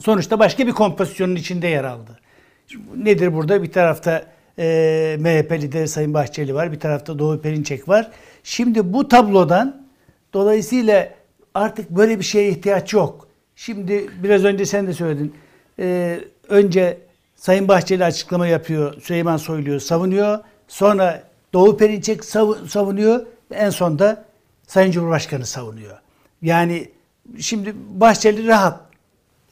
[0.00, 2.18] sonuçta başka bir kompozisyonun içinde yer aldı.
[2.66, 3.62] Şimdi nedir burada?
[3.62, 4.24] Bir tarafta
[4.58, 6.72] e, MHP lideri Sayın Bahçeli var.
[6.72, 8.10] Bir tarafta Doğu Perinçek var.
[8.44, 9.86] Şimdi bu tablodan
[10.34, 11.08] dolayısıyla
[11.54, 13.28] artık böyle bir şeye ihtiyaç yok.
[13.56, 15.34] Şimdi biraz önce sen de söyledin.
[15.78, 16.98] E, önce
[17.36, 19.00] Sayın Bahçeli açıklama yapıyor.
[19.00, 20.38] Süleyman Soylu'yu savunuyor.
[20.68, 23.26] Sonra Doğu Perinçek sav- savunuyor.
[23.50, 24.24] En sonda
[24.66, 25.98] Sayın Cumhurbaşkanı savunuyor.
[26.42, 26.90] Yani
[27.38, 28.85] şimdi Bahçeli rahat.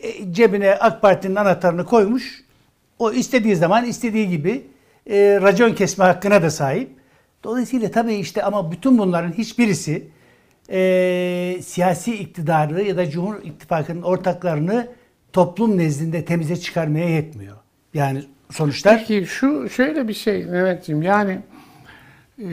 [0.04, 2.44] E, cebine AK Parti'nin anahtarını koymuş.
[2.98, 4.66] O istediği zaman istediği gibi
[5.10, 6.90] e, racon kesme hakkına da sahip.
[7.44, 10.08] Dolayısıyla tabii işte ama bütün bunların hiçbirisi
[10.70, 14.88] e, siyasi iktidarı ya da Cumhur İttifakı'nın ortaklarını
[15.32, 17.56] toplum nezdinde temize çıkarmaya yetmiyor.
[17.94, 21.38] Yani sonuçlar Peki şu şöyle bir şey Mehmetciğim yani
[22.38, 22.48] e,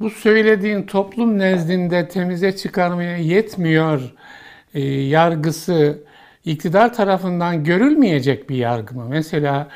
[0.00, 4.14] bu söylediğin toplum nezdinde temize çıkarmaya yetmiyor
[4.74, 5.98] e, yargısı
[6.44, 9.06] iktidar tarafından görülmeyecek bir yargı mı?
[9.08, 9.68] Mesela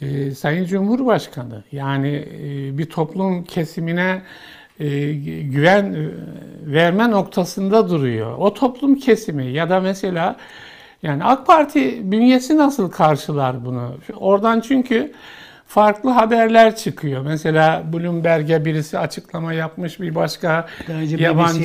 [0.00, 4.22] e, Sayın Cumhurbaşkanı yani e, bir toplum kesimine
[4.80, 6.08] e, güven e,
[6.72, 8.34] verme noktasında duruyor.
[8.38, 10.36] O toplum kesimi ya da mesela
[11.02, 13.94] yani AK Parti bünyesi nasıl karşılar bunu?
[14.16, 15.12] Oradan çünkü
[15.66, 17.22] farklı haberler çıkıyor.
[17.22, 20.66] Mesela Bloomberg'e birisi açıklama yapmış, bir başka
[21.18, 21.62] yabancı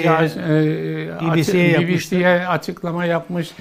[1.21, 2.15] BBC'ye yapmıştı.
[2.15, 3.51] BBC'ye açıklama yapmış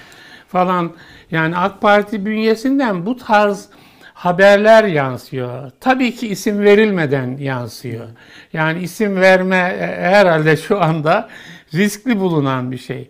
[0.48, 0.92] falan.
[1.30, 3.68] Yani AK Parti bünyesinden bu tarz
[4.14, 5.70] haberler yansıyor.
[5.80, 8.06] Tabii ki isim verilmeden yansıyor.
[8.52, 11.28] Yani isim verme e, herhalde şu anda
[11.74, 13.08] riskli bulunan bir şey.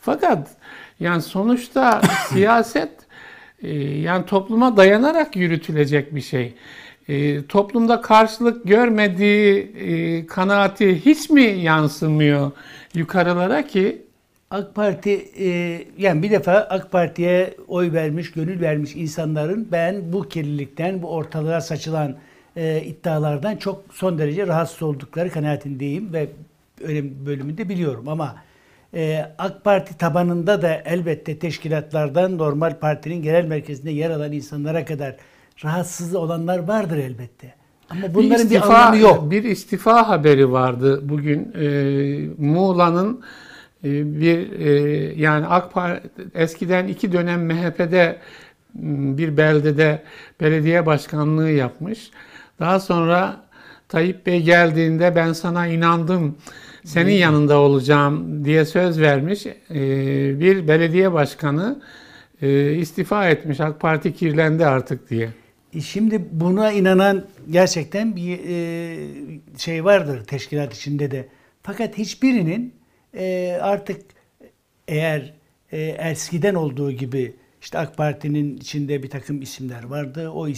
[0.00, 0.48] Fakat
[1.00, 2.97] yani sonuçta siyaset
[4.02, 6.54] yani topluma dayanarak yürütülecek bir şey.
[7.08, 12.50] E, toplumda karşılık görmediği e, kanaati hiç mi yansımıyor
[12.94, 14.02] yukarılara ki
[14.50, 15.48] AK Parti e,
[15.98, 21.60] yani bir defa AK Parti'ye oy vermiş, gönül vermiş insanların ben bu kirlilikten, bu ortalığa
[21.60, 22.16] saçılan
[22.56, 26.28] e, iddialardan çok son derece rahatsız oldukları kanaatindeyim ve
[26.84, 28.36] öyle bir bölümünü de biliyorum ama
[28.94, 35.16] e, AK Parti tabanında da elbette teşkilatlardan normal partinin genel merkezinde yer alan insanlara kadar
[35.64, 37.54] rahatsız olanlar vardır elbette.
[37.90, 39.30] Ama bunların bir, istifa- anlamı yok.
[39.30, 41.52] Bir istifa haberi vardı bugün.
[41.60, 41.68] E,
[42.38, 43.20] Muğla'nın
[43.84, 44.70] e, bir e,
[45.16, 48.18] yani AK Parti eskiden iki dönem MHP'de
[49.18, 50.02] bir beldede
[50.40, 52.10] belediye başkanlığı yapmış.
[52.60, 53.47] Daha sonra
[53.88, 56.38] Tayyip Bey geldiğinde ben sana inandım,
[56.84, 59.46] senin yanında olacağım diye söz vermiş.
[59.46, 59.80] E,
[60.40, 61.82] bir belediye başkanı
[62.42, 63.60] e, istifa etmiş.
[63.60, 65.30] AK Parti kirlendi artık diye.
[65.74, 68.40] E Şimdi buna inanan gerçekten bir
[69.58, 71.28] şey vardır teşkilat içinde de.
[71.62, 72.74] Fakat hiçbirinin
[73.60, 74.00] artık
[74.88, 75.34] eğer
[75.98, 80.30] eskiden olduğu gibi işte AK Parti'nin içinde bir takım isimler vardı.
[80.30, 80.48] O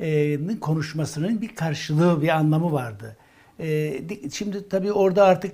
[0.00, 3.16] isimlerin konuşmasının bir karşılığı, bir anlamı vardı.
[3.60, 3.66] E,
[4.08, 5.52] di- şimdi tabii orada artık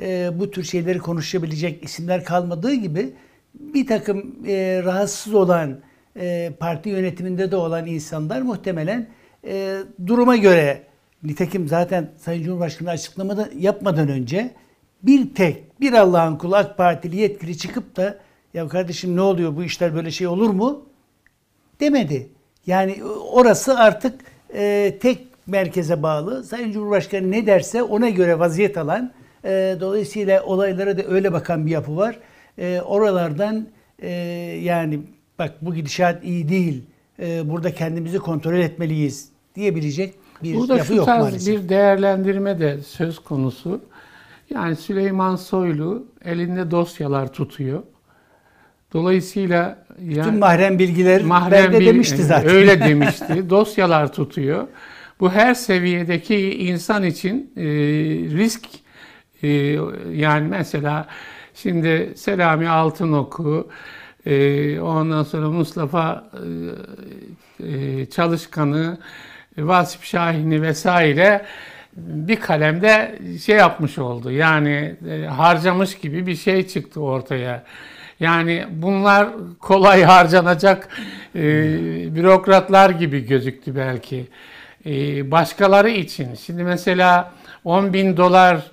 [0.00, 3.12] e, bu tür şeyleri konuşabilecek isimler kalmadığı gibi
[3.54, 5.80] bir takım e, rahatsız olan
[6.16, 9.08] e, parti yönetiminde de olan insanlar muhtemelen
[9.46, 10.82] e, duruma göre
[11.22, 14.50] nitekim zaten Sayın Cumhurbaşkanı açıklamada yapmadan önce
[15.02, 18.18] bir tek bir Allah'ın kulu AK Partili yetkili çıkıp da
[18.54, 20.82] ya kardeşim ne oluyor bu işler böyle şey olur mu
[21.80, 22.28] demedi.
[22.66, 24.20] Yani orası artık
[24.54, 26.44] e, tek merkeze bağlı.
[26.44, 29.12] Sayın Cumhurbaşkanı ne derse ona göre vaziyet alan,
[29.44, 32.18] e, dolayısıyla olaylara da öyle bakan bir yapı var.
[32.58, 33.66] E, oralardan
[33.98, 34.10] e,
[34.62, 35.00] yani
[35.38, 36.82] bak bu gidişat iyi değil,
[37.18, 41.62] e, burada kendimizi kontrol etmeliyiz diyebilecek bir Burada yapı şu yok tarz maalesef.
[41.62, 43.80] bir değerlendirme de söz konusu.
[44.50, 47.82] Yani Süleyman Soylu elinde dosyalar tutuyor.
[48.92, 52.50] Dolayısıyla Tüm yani mahrem bilgiler mahrem bende bir- demişti zaten.
[52.50, 53.50] Öyle demişti.
[53.50, 54.66] Dosyalar tutuyor.
[55.20, 57.62] Bu her seviyedeki insan için e,
[58.36, 58.64] risk
[59.42, 59.48] e,
[60.12, 61.06] yani mesela
[61.54, 63.68] şimdi Selami Altınok'u
[64.26, 66.30] e, ondan sonra Mustafa
[67.60, 68.98] e, e, Çalışkan'ı
[69.58, 71.44] Vasip Şahin'i vesaire
[71.96, 74.30] bir kalemde şey yapmış oldu.
[74.30, 77.64] Yani e, harcamış gibi bir şey çıktı ortaya.
[78.22, 79.28] Yani bunlar
[79.60, 80.88] kolay harcanacak
[81.34, 81.42] e,
[82.14, 84.28] bürokratlar gibi gözüktü belki.
[84.86, 86.34] E, başkaları için.
[86.34, 87.32] Şimdi mesela
[87.64, 88.70] 10 bin dolar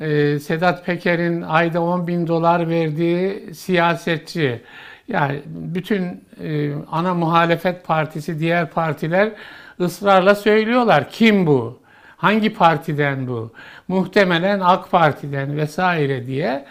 [0.00, 4.62] e, Sedat Peker'in ayda 10 bin dolar verdiği siyasetçi.
[5.08, 9.32] Yani bütün e, ana muhalefet partisi, diğer partiler
[9.80, 11.10] ısrarla söylüyorlar.
[11.10, 11.80] Kim bu?
[12.16, 13.52] Hangi partiden bu?
[13.88, 16.64] Muhtemelen AK Parti'den vesaire diye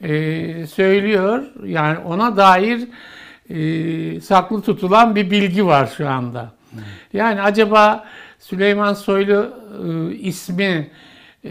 [0.00, 1.42] e, söylüyor.
[1.64, 2.88] Yani ona dair
[3.50, 6.52] e, saklı tutulan bir bilgi var şu anda.
[7.12, 8.04] Yani acaba
[8.38, 9.50] Süleyman Soylu
[9.84, 10.90] e, ismi
[11.44, 11.50] e,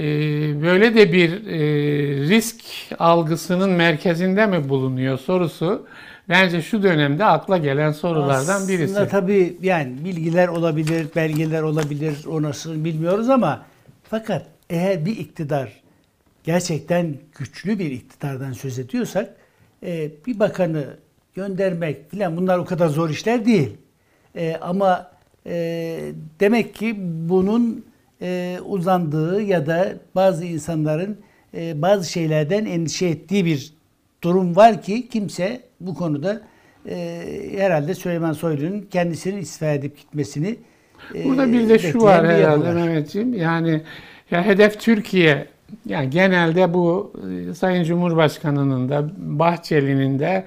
[0.62, 1.60] böyle de bir e,
[2.30, 2.62] risk
[3.00, 5.88] algısının merkezinde mi bulunuyor sorusu
[6.30, 8.84] bence şu dönemde akla gelen sorulardan birisi.
[8.94, 13.66] Aslında tabii yani bilgiler olabilir, belgeler olabilir, o nasıl bilmiyoruz ama
[14.04, 15.85] fakat eğer bir iktidar
[16.46, 19.36] gerçekten güçlü bir iktidardan söz ediyorsak
[19.84, 20.86] e, bir bakanı
[21.36, 23.78] göndermek filan bunlar o kadar zor işler değil.
[24.36, 25.12] E, ama
[25.46, 26.00] e,
[26.40, 26.96] demek ki
[27.30, 27.86] bunun
[28.22, 31.18] e, uzandığı ya da bazı insanların
[31.54, 33.74] e, bazı şeylerden endişe ettiği bir
[34.24, 36.42] durum var ki kimse bu konuda
[36.90, 37.26] e,
[37.58, 40.58] herhalde Süleyman Soylu'nun kendisinin istifa edip gitmesini
[41.16, 42.72] e, Burada bir de şu var herhalde.
[42.72, 43.34] Mehmetciğim.
[43.34, 43.82] Yani
[44.32, 45.55] ya hedef Türkiye.
[45.86, 47.14] Yani genelde bu
[47.50, 50.46] e, Sayın Cumhurbaşkanı'nın da Bahçeli'nin de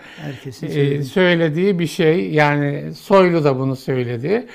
[0.63, 1.79] e, söylediği.
[1.79, 2.31] bir şey.
[2.31, 4.47] Yani Soylu da bunu söyledi.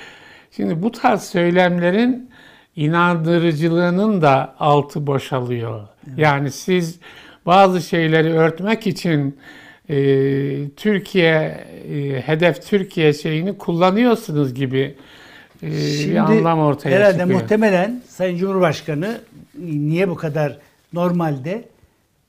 [0.50, 2.30] Şimdi bu tarz söylemlerin
[2.76, 5.88] inandırıcılığının da altı boşalıyor.
[6.16, 6.98] Yani siz
[7.46, 9.38] bazı şeyleri örtmek için
[9.88, 9.96] e,
[10.76, 14.94] Türkiye e, hedef Türkiye şeyini kullanıyorsunuz gibi
[15.62, 15.70] e,
[16.10, 17.40] bir anlam ortaya herhalde çıkıyor.
[17.40, 19.18] muhtemelen Sayın Cumhurbaşkanı
[19.58, 20.58] niye bu kadar
[20.92, 21.64] normalde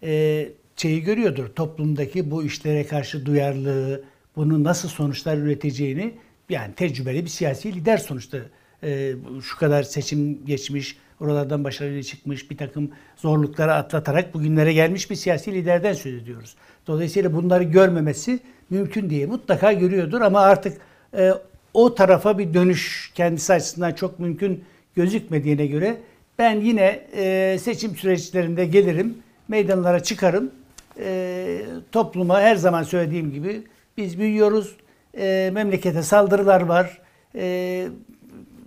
[0.03, 1.47] e, şeyi görüyordur.
[1.47, 4.03] Toplumdaki bu işlere karşı duyarlılığı,
[4.35, 6.13] bunun nasıl sonuçlar üreteceğini
[6.49, 8.37] yani tecrübeli bir siyasi lider sonuçta.
[8.83, 15.15] E, şu kadar seçim geçmiş, oralardan başarılı çıkmış, bir takım zorlukları atlatarak bugünlere gelmiş bir
[15.15, 16.55] siyasi liderden söz ediyoruz.
[16.87, 19.27] Dolayısıyla bunları görmemesi mümkün değil.
[19.27, 20.77] Mutlaka görüyordur ama artık
[21.17, 21.31] e,
[21.73, 24.63] o tarafa bir dönüş kendisi açısından çok mümkün
[24.95, 25.97] gözükmediğine göre
[26.39, 29.17] ben yine e, seçim süreçlerinde gelirim,
[29.47, 30.51] meydanlara çıkarım.
[30.99, 33.63] E, topluma her zaman söylediğim gibi
[33.97, 34.75] biz büyüyoruz,
[35.17, 37.01] e, memlekete saldırılar var,
[37.35, 37.87] e,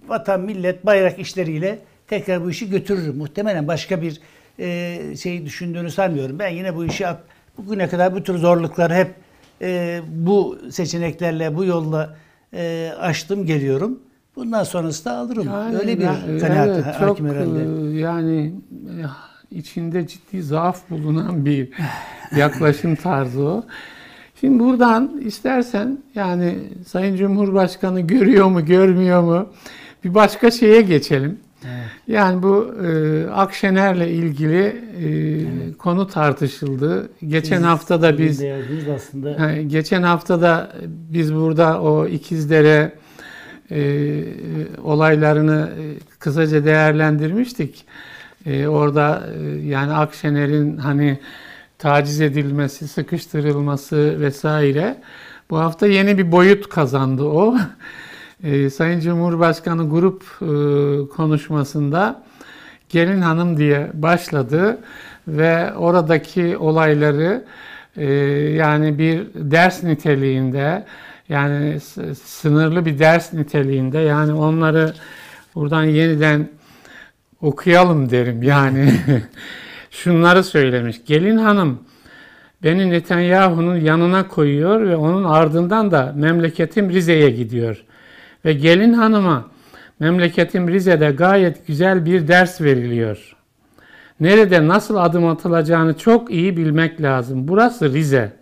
[0.08, 3.16] vatan, millet, bayrak işleriyle tekrar bu işi götürürüm.
[3.16, 4.20] Muhtemelen başka bir
[4.58, 6.38] e, şey düşündüğünü sanmıyorum.
[6.38, 7.20] Ben yine bu işi at,
[7.58, 9.14] bugüne kadar bu tür zorlukları hep
[9.62, 12.16] e, bu seçeneklerle, bu yolla
[12.54, 14.00] e, aştım geliyorum.
[14.38, 15.46] Bundan sonrası da alırım.
[15.46, 17.94] Yani Öyle bir ben- kanaat evet, hakim çok, herhalde.
[17.96, 18.52] e, Yani
[19.52, 21.68] e, içinde ciddi zaaf bulunan bir
[22.36, 23.64] yaklaşım tarzı o.
[24.40, 26.54] Şimdi buradan istersen yani
[26.86, 29.46] Sayın Cumhurbaşkanı görüyor mu görmüyor mu
[30.04, 31.38] bir başka şeye geçelim.
[32.06, 34.62] Yani bu e, Akşener'le ilgili
[35.04, 37.08] e, konu tartışıldı.
[37.28, 38.42] Geçen Siz- hafta da biz
[38.96, 42.92] aslında Geçen hafta da biz burada o İkizdere
[43.70, 44.24] e,
[44.82, 45.84] olaylarını e,
[46.18, 47.84] kısaca değerlendirmiştik.
[48.46, 51.18] E, orada e, yani Akşener'in hani
[51.78, 55.00] taciz edilmesi, sıkıştırılması vesaire.
[55.50, 57.56] Bu hafta yeni bir boyut kazandı o.
[58.44, 60.46] E, Sayın Cumhurbaşkanı grup e,
[61.08, 62.22] konuşmasında
[62.88, 64.78] gelin hanım diye başladı
[65.28, 67.44] ve oradaki olayları
[67.96, 68.06] e,
[68.54, 70.84] yani bir ders niteliğinde
[71.28, 71.80] yani
[72.24, 74.94] sınırlı bir ders niteliğinde yani onları
[75.54, 76.48] buradan yeniden
[77.40, 78.94] okuyalım derim yani
[79.90, 81.78] şunları söylemiş gelin hanım
[82.62, 87.84] beni Netanyahu'nun yanına koyuyor ve onun ardından da memleketim Rize'ye gidiyor
[88.44, 89.44] ve gelin hanıma
[90.00, 93.36] memleketim Rize'de gayet güzel bir ders veriliyor.
[94.20, 97.48] Nerede nasıl adım atılacağını çok iyi bilmek lazım.
[97.48, 98.32] Burası Rize.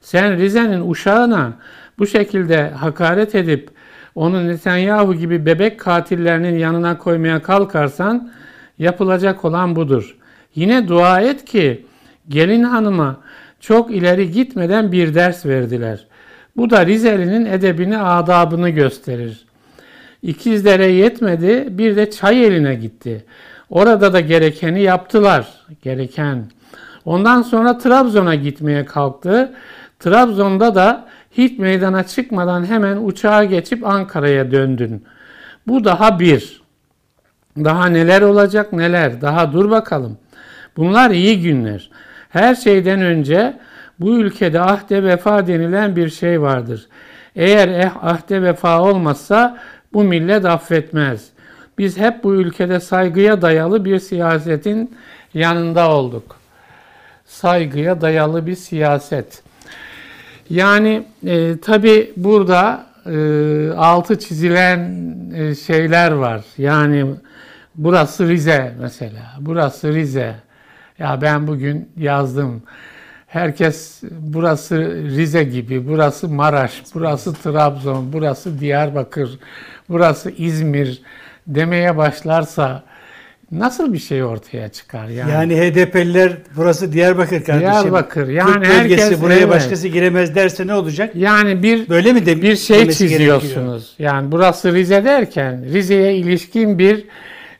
[0.00, 1.52] Sen Rize'nin uşağına
[1.98, 3.70] bu şekilde hakaret edip
[4.14, 8.32] onu Netanyahu gibi bebek katillerinin yanına koymaya kalkarsan
[8.78, 10.16] yapılacak olan budur.
[10.54, 11.86] Yine dua et ki
[12.28, 13.20] gelin hanıma
[13.60, 16.06] çok ileri gitmeden bir ders verdiler.
[16.56, 19.46] Bu da Rizeli'nin edebini, adabını gösterir.
[20.22, 23.24] İkizdere yetmedi, bir de çay eline gitti.
[23.70, 25.48] Orada da gerekeni yaptılar,
[25.82, 26.44] gereken.
[27.04, 29.52] Ondan sonra Trabzon'a gitmeye kalktı.
[30.00, 35.04] Trabzon'da da hiç meydana çıkmadan hemen uçağa geçip Ankara'ya döndün.
[35.66, 36.62] Bu daha bir.
[37.56, 39.20] Daha neler olacak neler.
[39.20, 40.18] Daha dur bakalım.
[40.76, 41.90] Bunlar iyi günler.
[42.28, 43.58] Her şeyden önce
[44.00, 46.88] bu ülkede ahde vefa denilen bir şey vardır.
[47.36, 49.58] Eğer eh ahde vefa olmazsa
[49.92, 51.28] bu millet affetmez.
[51.78, 54.96] Biz hep bu ülkede saygıya dayalı bir siyasetin
[55.34, 56.36] yanında olduk.
[57.24, 59.42] Saygıya dayalı bir siyaset.
[60.52, 63.16] Yani e, tabi burada e,
[63.76, 64.94] altı çizilen
[65.34, 66.44] e, şeyler var.
[66.58, 67.06] Yani
[67.74, 69.36] burası Rize mesela.
[69.40, 70.34] Burası Rize.
[70.98, 72.62] Ya ben bugün yazdım.
[73.26, 79.38] Herkes burası Rize gibi, burası Maraş, burası Trabzon, burası Diyarbakır,
[79.88, 81.02] burası İzmir
[81.46, 82.82] demeye başlarsa
[83.52, 85.30] nasıl bir şey ortaya çıkar yani?
[85.32, 87.60] Yani HDP'liler burası Diyarbakır kardeşim.
[87.60, 88.28] Diyarbakır.
[88.28, 89.48] Yani bölgesi herkes- buraya evet.
[89.48, 91.16] başkası giremez derse ne olacak?
[91.16, 93.40] Yani bir Böyle mi de bir şey demesi gerekiyor?
[93.40, 93.94] çiziyorsunuz.
[93.98, 97.04] Yani burası Rize derken Rize'ye ilişkin bir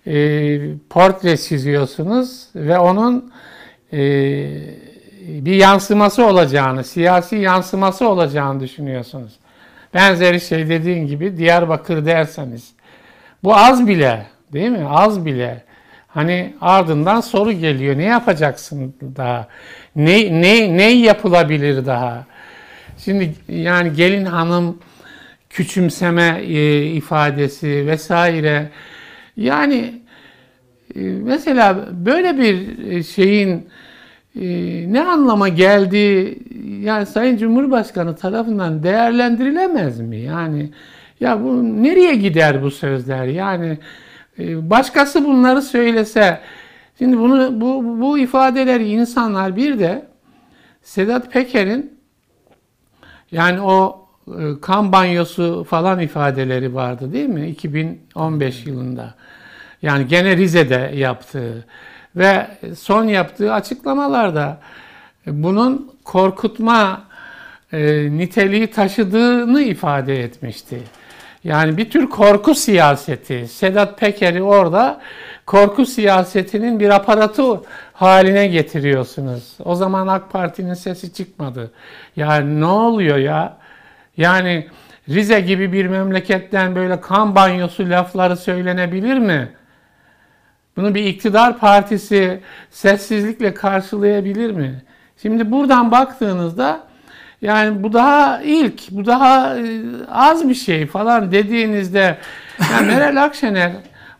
[0.07, 3.33] e, portre çiziyorsunuz ve onun
[3.93, 3.99] e,
[5.29, 9.33] bir yansıması olacağını, siyasi yansıması olacağını düşünüyorsunuz.
[9.95, 12.73] Benzeri şey dediğin gibi Diyarbakır derseniz.
[13.45, 14.87] Bu az bile değil mi?
[14.89, 15.65] Az bile.
[16.15, 17.99] Hani ardından soru geliyor.
[17.99, 19.49] Ne yapacaksın daha?
[19.97, 22.27] Ne, ne, ne yapılabilir daha?
[22.99, 24.79] Şimdi yani gelin hanım
[25.51, 28.71] küçümseme e, ifadesi vesaire.
[29.37, 30.03] Yani
[30.97, 33.69] e, mesela böyle bir şeyin
[34.41, 34.47] e,
[34.93, 36.39] ne anlama geldiği
[36.81, 40.17] yani Sayın Cumhurbaşkanı tarafından değerlendirilemez mi?
[40.17, 40.71] Yani
[41.21, 43.25] ya bu nereye gider bu sözler?
[43.25, 43.79] Yani
[44.39, 46.41] başkası bunları söylese,
[46.99, 50.07] şimdi bunu bu, bu ifadeleri insanlar bir de
[50.83, 52.01] Sedat Peker'in
[53.33, 57.49] yani o e, kan banyosu falan ifadeleri vardı değil mi?
[57.49, 59.15] 2015 yılında.
[59.83, 61.67] Yani gene Rize'de yaptığı
[62.17, 64.61] ve son yaptığı açıklamalarda
[65.27, 67.05] bunun korkutma
[67.73, 70.83] e, niteliği taşıdığını ifade etmişti.
[71.45, 73.49] Yani bir tür korku siyaseti.
[73.49, 75.01] Sedat Peker'i orada
[75.47, 77.43] korku siyasetinin bir aparatı
[77.93, 79.57] haline getiriyorsunuz.
[79.65, 81.71] O zaman AK Parti'nin sesi çıkmadı.
[82.17, 83.57] Yani ne oluyor ya?
[84.17, 84.69] Yani
[85.09, 89.53] Rize gibi bir memleketten böyle kan banyosu lafları söylenebilir mi?
[90.77, 92.41] Bunu bir iktidar partisi
[92.71, 94.83] sessizlikle karşılayabilir mi?
[95.23, 96.81] Şimdi buradan baktığınızda
[97.43, 102.19] yani bu daha ilk, bu daha e, az bir şey falan dediğinizde
[102.73, 103.73] yani Meral Akşener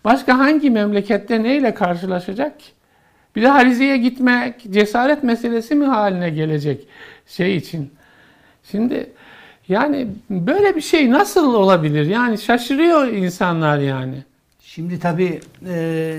[0.05, 2.53] başka hangi memlekette neyle karşılaşacak
[3.37, 6.87] Bir daha Rize'ye gitmek cesaret meselesi mi haline gelecek
[7.27, 7.91] şey için?
[8.71, 9.11] Şimdi
[9.69, 12.07] yani böyle bir şey nasıl olabilir?
[12.07, 14.25] Yani şaşırıyor insanlar yani.
[14.61, 16.15] Şimdi tabii e,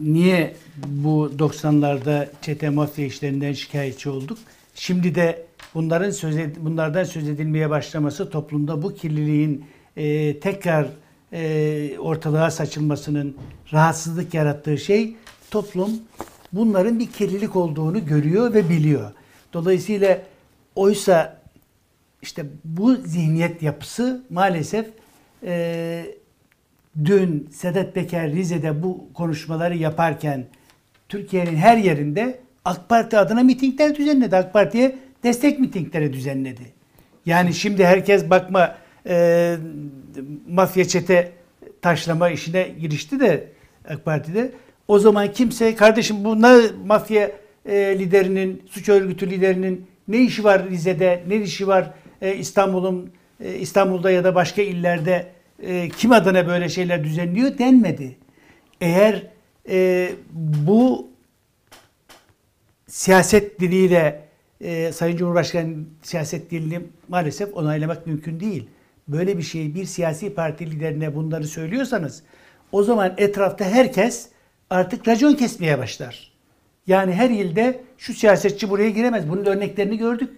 [0.00, 4.38] niye bu 90'larda çete mafya işlerinden şikayetçi olduk?
[4.74, 9.64] Şimdi de bunların söz ed- bunlardan söz edilmeye başlaması toplumda bu kirliliğin
[9.96, 10.86] e, tekrar
[11.32, 13.36] e, ortalığa saçılmasının
[13.72, 15.16] rahatsızlık yarattığı şey
[15.50, 15.90] toplum
[16.52, 19.12] bunların bir kirlilik olduğunu görüyor ve biliyor.
[19.52, 20.22] Dolayısıyla
[20.74, 21.40] oysa
[22.22, 24.86] işte bu zihniyet yapısı maalesef
[25.44, 26.04] e,
[27.04, 30.46] dün Sedat Peker Rize'de bu konuşmaları yaparken
[31.08, 34.36] Türkiye'nin her yerinde AK Parti adına mitingler düzenledi.
[34.36, 36.62] AK Parti'ye destek mitingleri düzenledi.
[37.26, 39.56] Yani şimdi herkes bakma e,
[40.48, 41.32] mafya çete
[41.82, 43.48] taşlama işine girişti de
[43.88, 44.52] AK Parti'de.
[44.88, 47.30] O zaman kimse kardeşim bunlar mafya
[47.66, 51.90] e, liderinin, suç örgütü liderinin ne işi var Rize'de, ne işi var
[52.22, 53.12] e, İstanbul'un
[53.44, 55.26] e, İstanbul'da ya da başka illerde
[55.62, 58.16] e, kim adına böyle şeyler düzenliyor denmedi.
[58.80, 59.26] Eğer
[59.68, 61.10] e, bu
[62.86, 64.29] siyaset diliyle
[64.60, 68.68] e, Sayın Cumhurbaşkanı siyaset dilini maalesef onaylamak mümkün değil.
[69.08, 72.22] Böyle bir şeyi bir siyasi parti liderine bunları söylüyorsanız
[72.72, 74.28] o zaman etrafta herkes
[74.70, 76.32] artık racon kesmeye başlar.
[76.86, 79.28] Yani her ilde şu siyasetçi buraya giremez.
[79.28, 80.30] Bunun örneklerini gördük.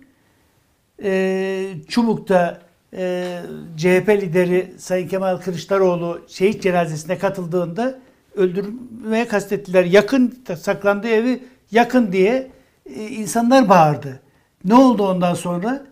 [1.02, 2.60] Ee, Çubuk'ta
[2.96, 3.38] e,
[3.76, 7.98] CHP lideri Sayın Kemal Kılıçdaroğlu şehit cenazesine katıldığında
[8.34, 9.84] öldürmeye kastettiler.
[9.84, 12.50] Yakın saklandığı evi yakın diye
[12.86, 14.20] e, insanlar bağırdı.
[14.64, 15.86] Ne oldu ondan sonra?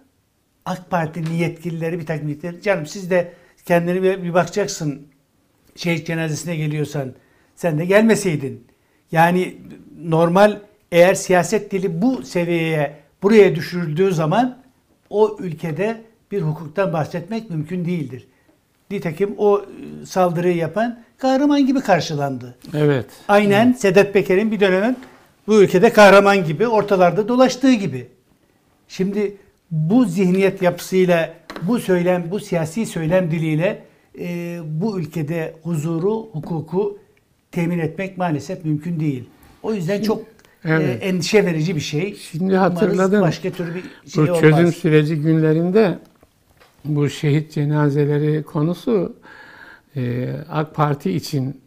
[0.65, 2.63] AK Parti'nin yetkilileri bir takım yetkilileri.
[2.63, 3.33] Canım siz de
[3.67, 5.07] kendini bir, bir bakacaksın
[5.77, 7.13] şehit cenazesine geliyorsan.
[7.57, 8.67] Sen de gelmeseydin.
[9.13, 9.57] Yani
[10.03, 10.59] normal
[10.93, 14.59] eğer siyaset dili bu seviyeye buraya düşürüldüğü zaman
[15.11, 18.29] o ülkede bir hukuktan bahsetmek mümkün değildir.
[18.91, 22.57] Nitekim o e, saldırıyı yapan kahraman gibi karşılandı.
[22.75, 23.07] Evet.
[23.29, 24.97] Aynen Sedat Peker'in bir dönemin
[25.47, 28.09] bu ülkede kahraman gibi ortalarda dolaştığı gibi.
[28.89, 29.37] Şimdi
[29.71, 33.83] bu zihniyet yapısıyla, bu söylem, bu siyasi söylem diliyle
[34.19, 36.99] e, bu ülkede huzuru, hukuku
[37.53, 39.25] temin etmek maalesef mümkün değil.
[39.63, 40.23] O yüzden çok
[40.65, 41.03] evet.
[41.03, 42.15] e, endişe verici bir şey.
[42.15, 43.23] Şimdi hatırladım.
[43.23, 44.41] Başka türlü bir şey bu olmaz.
[44.41, 45.99] çözüm süreci günlerinde
[46.85, 49.17] bu şehit cenazeleri konusu
[49.97, 51.61] e, AK Parti için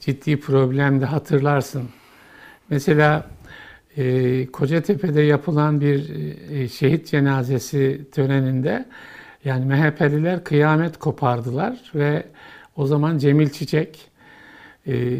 [0.00, 1.88] ciddi problemdi hatırlarsın.
[2.70, 3.26] Mesela
[3.96, 6.10] e, Kocatepe'de yapılan bir
[6.50, 8.86] e, şehit cenazesi töreninde
[9.44, 12.26] yani MHP'liler kıyamet kopardılar ve
[12.76, 14.08] o zaman Cemil Çiçek
[14.86, 15.18] e,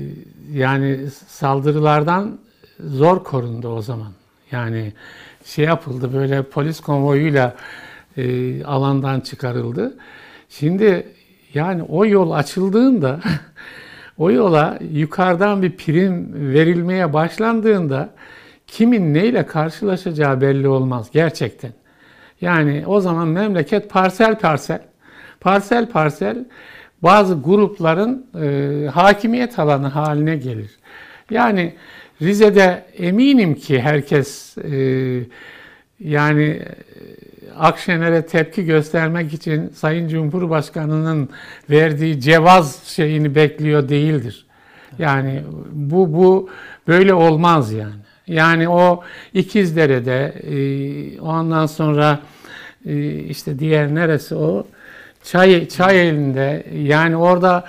[0.53, 2.39] yani saldırılardan
[2.81, 4.13] zor korundu o zaman.
[4.51, 4.93] Yani
[5.45, 7.57] şey yapıldı böyle polis konvoyuyla
[8.17, 9.97] e, alandan çıkarıldı.
[10.49, 11.07] Şimdi
[11.55, 13.21] yani o yol açıldığında
[14.19, 18.11] o yola yukarıdan bir prim verilmeye başlandığında
[18.67, 21.73] kimin neyle karşılaşacağı belli olmaz gerçekten.
[22.41, 24.83] Yani o zaman memleket parsel parsel,
[25.41, 26.45] parsel parsel
[27.03, 30.71] bazı grupların e, hakimiyet alanı haline gelir.
[31.31, 31.75] Yani
[32.23, 35.21] Rize'de eminim ki herkes e,
[36.01, 36.63] yani
[37.59, 41.29] Akşener'e tepki göstermek için Sayın Cumhurbaşkanı'nın
[41.71, 44.47] verdiği cevaz şeyini bekliyor değildir.
[44.99, 45.43] Yani
[45.73, 46.51] bu bu
[46.89, 47.95] böyle olmaz yani.
[48.27, 52.21] Yani o İkizdere'de e, ondan sonra
[52.87, 54.67] e, işte diğer neresi o
[55.23, 57.65] çay çay elinde yani orada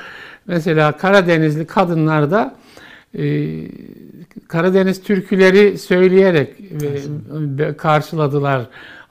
[0.48, 2.56] mesela Karadenizli kadınlar da
[3.18, 3.48] e,
[4.48, 6.50] Karadeniz türküleri söyleyerek
[7.60, 8.62] e, karşıladılar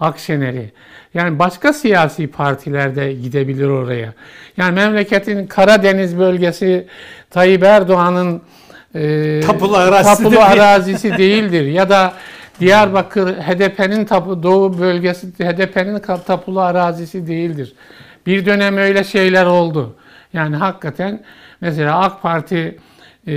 [0.00, 0.72] Akşener'i.
[1.14, 4.12] Yani başka siyasi partilerde gidebilir oraya.
[4.56, 6.86] Yani memleketin Karadeniz bölgesi
[7.30, 8.42] Tayyip Erdoğan'ın
[8.94, 10.46] e, Tapulu arazisi tapulu değil.
[10.46, 11.66] arazisi değildir.
[11.66, 12.14] Ya da
[12.60, 17.74] Diyarbakır HDP'nin tapu, doğu bölgesi HDP'nin tapulu arazisi değildir.
[18.26, 19.96] Bir dönem öyle şeyler oldu.
[20.32, 21.22] Yani hakikaten
[21.60, 22.78] mesela AK Parti
[23.26, 23.34] e,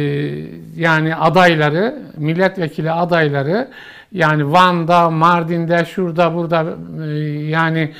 [0.76, 3.68] yani adayları, milletvekili adayları
[4.12, 6.66] yani Van'da, Mardin'de, şurada, burada
[7.06, 7.94] e, yani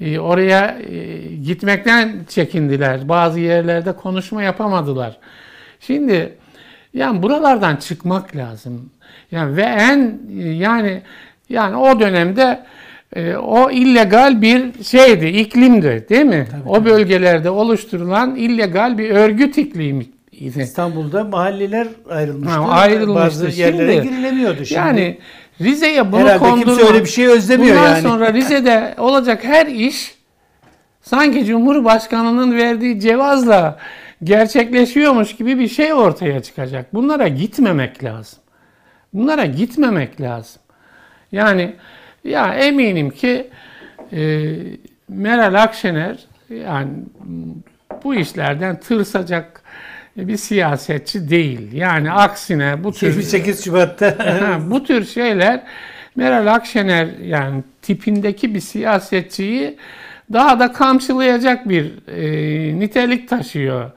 [0.00, 3.08] e, oraya e, gitmekten çekindiler.
[3.08, 5.16] Bazı yerlerde konuşma yapamadılar.
[5.80, 6.34] Şimdi
[6.94, 8.90] yani buralardan çıkmak lazım.
[9.30, 11.02] Yani ve en yani
[11.48, 12.64] yani o dönemde
[13.16, 16.46] e, o illegal bir şeydi, iklimdi değil mi?
[16.66, 20.10] o bölgelerde oluşturulan illegal bir örgüt iklimiydi.
[20.40, 22.58] İstanbul'da mahalleler ayrılmıştı.
[22.58, 23.14] Ha, ayrılmıştı.
[23.14, 24.80] Bazı yerlere Şimdi- girilemiyordu şimdi.
[24.80, 25.18] Yani
[25.60, 26.64] Rize'ye bunu Herhalde kondurmak.
[26.76, 28.02] kimse öyle bir şey özlemiyor Bundan yani.
[28.02, 30.14] sonra Rize'de olacak her iş
[31.02, 33.78] sanki Cumhurbaşkanı'nın verdiği cevazla
[34.24, 36.94] gerçekleşiyormuş gibi bir şey ortaya çıkacak.
[36.94, 38.38] Bunlara gitmemek lazım.
[39.14, 40.62] Bunlara gitmemek lazım.
[41.32, 41.74] Yani
[42.24, 43.50] ya eminim ki
[44.12, 44.52] e,
[45.08, 46.18] Meral Akşener
[46.50, 46.88] yani
[48.04, 49.62] bu işlerden tırsacak
[50.16, 51.72] bir siyasetçi değil.
[51.72, 54.16] Yani aksine bu tür 28 Şubat'ta
[54.70, 55.62] bu tür şeyler
[56.16, 59.78] Meral Akşener yani tipindeki bir siyasetçiyi
[60.32, 63.90] daha da kamçılayacak bir e, nitelik taşıyor.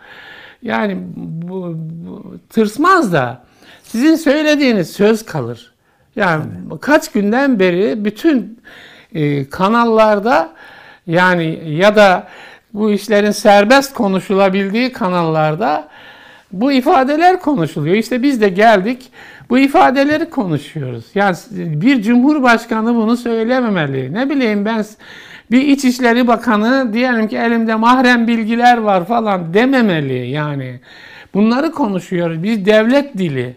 [0.62, 3.44] Yani bu, bu tırsmaz da
[3.84, 5.74] sizin söylediğiniz söz kalır.
[6.16, 6.44] Yani
[6.82, 8.60] kaç günden beri bütün
[9.14, 10.54] e, kanallarda
[11.08, 12.28] yani ya da
[12.74, 15.88] bu işlerin serbest konuşulabildiği kanallarda
[16.52, 17.96] bu ifadeler konuşuluyor.
[17.96, 19.12] İşte biz de geldik
[19.50, 21.06] bu ifadeleri konuşuyoruz.
[21.16, 24.14] Yani bir cumhurbaşkanı bunu söylememeli.
[24.14, 24.86] Ne bileyim ben
[25.52, 30.80] bir İçişleri Bakanı diyelim ki elimde mahrem bilgiler var falan dememeli yani.
[31.34, 32.44] Bunları konuşuyoruz.
[32.44, 33.56] Biz devlet dili.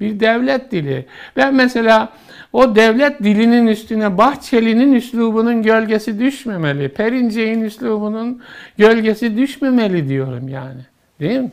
[0.00, 1.06] Bir devlet dili.
[1.36, 2.08] Ben mesela
[2.52, 6.88] o devlet dilinin üstüne Bahçeli'nin üslubunun gölgesi düşmemeli.
[6.88, 8.42] Perinçek'in üslubunun
[8.78, 10.80] gölgesi düşmemeli diyorum yani.
[11.20, 11.52] Değil mi?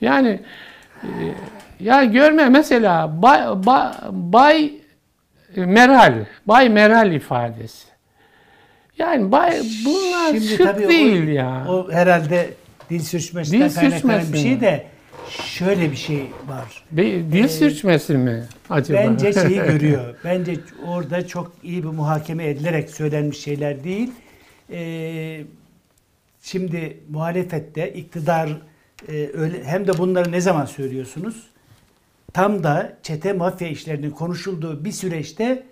[0.00, 0.40] Yani
[1.02, 1.08] e,
[1.80, 4.72] ya görme mesela Bay, Bay, Bay
[5.56, 6.14] Meral,
[6.46, 7.88] Bay Meral ifadesi.
[8.98, 11.64] Yani bay, bunlar Şimdi şık tabii o- değil ya.
[11.68, 12.50] O herhalde
[12.90, 14.86] dil sürçmesinden Dil kaynaklanan bir şey de
[15.30, 16.84] şöyle bir şey var.
[16.92, 18.98] Be- dil sürçmesi mi acaba?
[18.98, 20.14] Bence şeyi görüyor.
[20.24, 20.54] Bence
[20.86, 24.10] orada çok iyi bir muhakeme edilerek söylenmiş şeyler değil.
[24.72, 25.40] Ee,
[26.42, 28.48] şimdi muhalefette iktidar
[29.08, 31.46] e, öyle hem de bunları ne zaman söylüyorsunuz?
[32.32, 35.62] Tam da çete mafya işlerinin konuşulduğu bir süreçte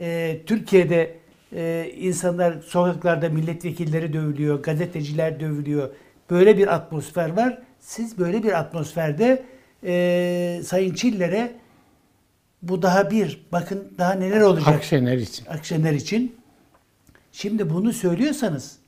[0.00, 1.14] e, Türkiye'de
[1.52, 5.90] e, insanlar sokaklarda milletvekilleri dövülüyor, gazeteciler dövülüyor.
[6.30, 7.58] Böyle bir atmosfer var.
[7.86, 9.44] Siz böyle bir atmosferde
[9.84, 11.52] e, Sayın Çiller'e
[12.62, 13.46] bu daha bir.
[13.52, 15.46] Bakın daha neler olacak Akşener için.
[15.46, 16.36] Akşener için.
[17.32, 18.78] Şimdi bunu söylüyorsanız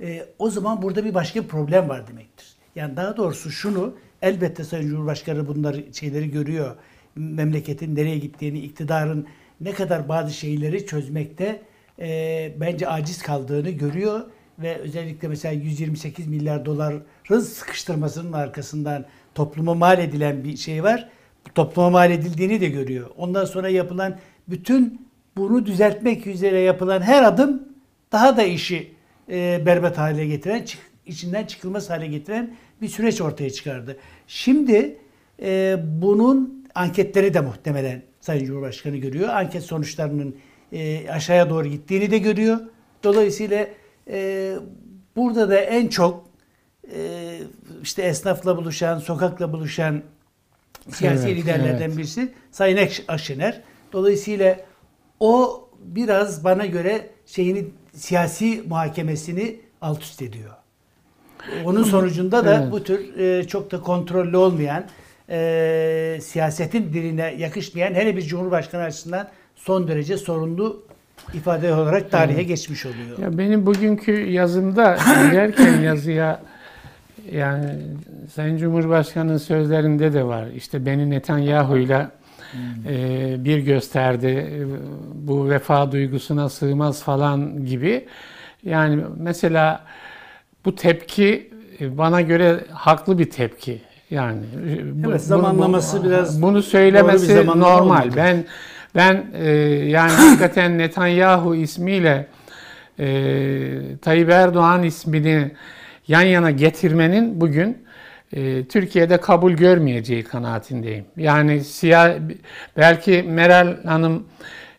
[0.00, 2.46] e, o zaman burada bir başka bir problem var demektir.
[2.76, 6.76] Yani daha doğrusu şunu elbette Sayın Cumhurbaşkanı bunları şeyleri görüyor.
[7.16, 9.26] Memleketin nereye gittiğini, iktidarın
[9.60, 11.62] ne kadar bazı şeyleri çözmekte
[11.98, 14.20] e, bence aciz kaldığını görüyor
[14.62, 17.02] ve özellikle mesela 128 milyar doların
[17.40, 19.04] sıkıştırmasının arkasından
[19.34, 21.08] topluma mal edilen bir şey var.
[21.54, 23.10] Topluma mal edildiğini de görüyor.
[23.16, 27.62] Ondan sonra yapılan bütün bunu düzeltmek üzere yapılan her adım
[28.12, 28.92] daha da işi
[29.30, 30.64] e, berbat hale getiren,
[31.06, 33.96] içinden çıkılmaz hale getiren bir süreç ortaya çıkardı.
[34.26, 34.98] Şimdi
[35.42, 39.28] e, bunun anketleri de muhtemelen Sayın Cumhurbaşkanı görüyor.
[39.28, 40.36] Anket sonuçlarının
[40.72, 42.60] e, aşağıya doğru gittiğini de görüyor.
[43.04, 43.66] Dolayısıyla
[44.08, 44.54] e,
[45.16, 46.24] burada da en çok
[46.94, 47.38] e,
[47.82, 50.02] işte esnafla buluşan, sokakla buluşan
[50.90, 51.96] siyasi Evet, liderlerden evet.
[51.96, 53.60] birisi Sayın Akşener.
[53.92, 54.56] Dolayısıyla
[55.20, 60.50] o biraz bana göre şeyini siyasi muhakemesini alt üst ediyor.
[61.64, 62.72] Onun sonucunda da Evet.
[62.72, 64.84] bu tür e, çok da kontrollü olmayan,
[65.28, 70.86] e, siyasetin diline yakışmayan hele bir cumhurbaşkanı açısından son derece sorunlu
[71.34, 73.18] ifade olarak tarihe geçmiş oluyor.
[73.18, 74.96] Ya benim bugünkü yazımda
[75.32, 76.40] derken yazıya
[77.32, 77.64] yani
[78.34, 80.46] Sayın Cumhurbaşkanı'nın sözlerinde de var.
[80.56, 82.10] İşte beni Netanyahu'yla
[82.88, 84.26] e, bir gösterdi.
[84.26, 84.60] e,
[85.14, 88.06] Bu vefa duygusuna sığmaz falan gibi.
[88.64, 89.80] Yani mesela
[90.64, 91.50] bu tepki
[91.80, 93.80] e, bana göre haklı bir tepki.
[94.10, 94.38] Yani
[94.94, 97.80] bu- Evet, zamanlaması biraz bunu söylemesi bir normal.
[97.82, 98.08] olmadı.
[98.16, 98.44] Ben
[98.94, 99.50] ben e,
[99.88, 102.26] yani hakikaten Netanyahu ismiyle
[102.98, 103.06] e,
[104.02, 105.50] Tayyip Erdoğan ismini
[106.08, 107.78] yan yana getirmenin bugün
[108.32, 111.04] e, Türkiye'de kabul görmeyeceği kanaatindeyim.
[111.16, 112.14] Yani siyah
[112.76, 114.26] belki Meral Hanım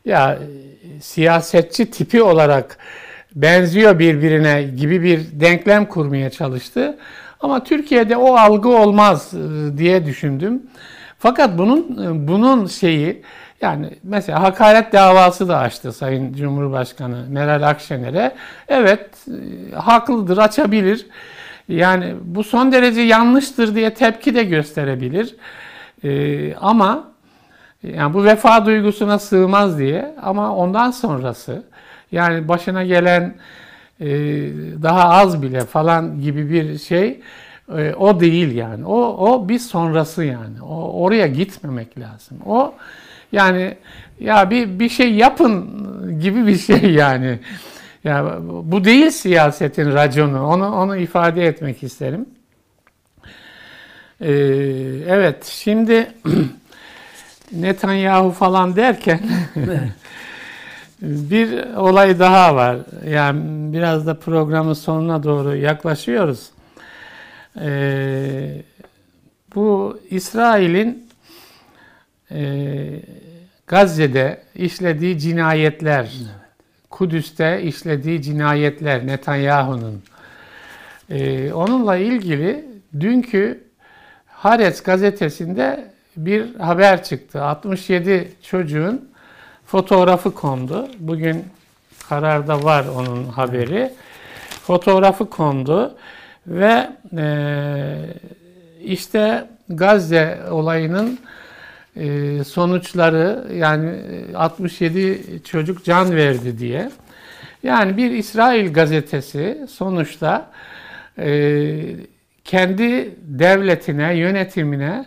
[0.05, 0.39] ya
[0.99, 2.77] siyasetçi tipi olarak
[3.35, 6.97] benziyor birbirine gibi bir denklem kurmaya çalıştı.
[7.39, 10.63] Ama Türkiye'de o algı olmaz e, diye düşündüm.
[11.19, 13.21] Fakat bunun e, bunun şeyi
[13.61, 18.35] yani mesela hakaret davası da açtı Sayın Cumhurbaşkanı Meral Akşener'e.
[18.67, 21.05] Evet e, haklıdır açabilir.
[21.67, 25.35] Yani bu son derece yanlıştır diye tepki de gösterebilir.
[26.03, 27.11] E, ama
[27.83, 31.63] yani bu vefa duygusuna sığmaz diye ama ondan sonrası
[32.11, 33.35] yani başına gelen
[33.99, 34.07] e,
[34.83, 37.19] daha az bile falan gibi bir şey
[37.77, 38.85] e, o değil yani.
[38.85, 40.61] O o bir sonrası yani.
[40.61, 42.37] O oraya gitmemek lazım.
[42.45, 42.73] O
[43.31, 43.77] yani
[44.19, 45.69] ya bir bir şey yapın
[46.19, 47.39] gibi bir şey yani.
[48.03, 50.47] Ya bu değil siyasetin raconu.
[50.47, 52.25] Onu onu ifade etmek isterim.
[54.21, 54.31] Ee,
[55.07, 56.11] evet şimdi
[57.51, 59.19] Netanyahu falan derken
[61.01, 62.77] bir olay daha var.
[63.07, 66.49] Yani biraz da programın sonuna doğru yaklaşıyoruz.
[67.61, 68.61] Ee,
[69.55, 71.10] bu İsrail'in
[72.33, 72.41] e,
[73.67, 76.11] Gazze'de işlediği cinayetler,
[76.89, 80.03] Kudüs'te işlediği cinayetler Netanyahu'nun.
[81.09, 82.65] Ee, onunla ilgili
[82.99, 83.63] dünkü
[84.27, 85.85] Haaretz gazetesinde
[86.17, 87.43] bir haber çıktı.
[87.43, 89.09] 67 çocuğun
[89.65, 90.89] fotoğrafı kondu.
[90.99, 91.45] Bugün
[92.09, 93.93] kararda var onun haberi.
[94.49, 95.95] Fotoğrafı kondu
[96.47, 97.25] ve e,
[98.83, 101.19] işte Gazze olayının
[101.95, 104.01] e, sonuçları yani
[104.35, 106.91] 67 çocuk can verdi diye.
[107.63, 110.51] Yani bir İsrail gazetesi sonuçta
[111.19, 111.81] e,
[112.43, 115.05] kendi devletine, yönetimine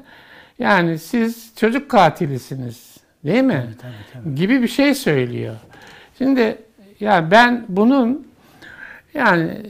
[0.58, 3.74] yani siz çocuk katilisiniz değil mi?
[3.82, 3.92] Tabii,
[4.24, 4.34] tabii.
[4.34, 5.54] Gibi bir şey söylüyor.
[6.18, 6.56] Şimdi
[7.00, 8.28] yani ben bunun
[9.14, 9.62] yani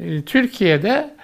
[0.00, 1.14] e, Türkiye'de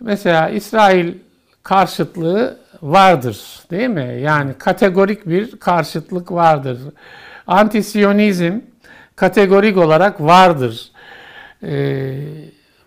[0.00, 1.14] mesela İsrail
[1.62, 4.20] karşıtlığı vardır değil mi?
[4.22, 6.78] Yani kategorik bir karşıtlık vardır.
[7.46, 8.60] Antisiyonizm
[9.16, 10.90] kategorik olarak vardır.
[11.62, 12.14] E,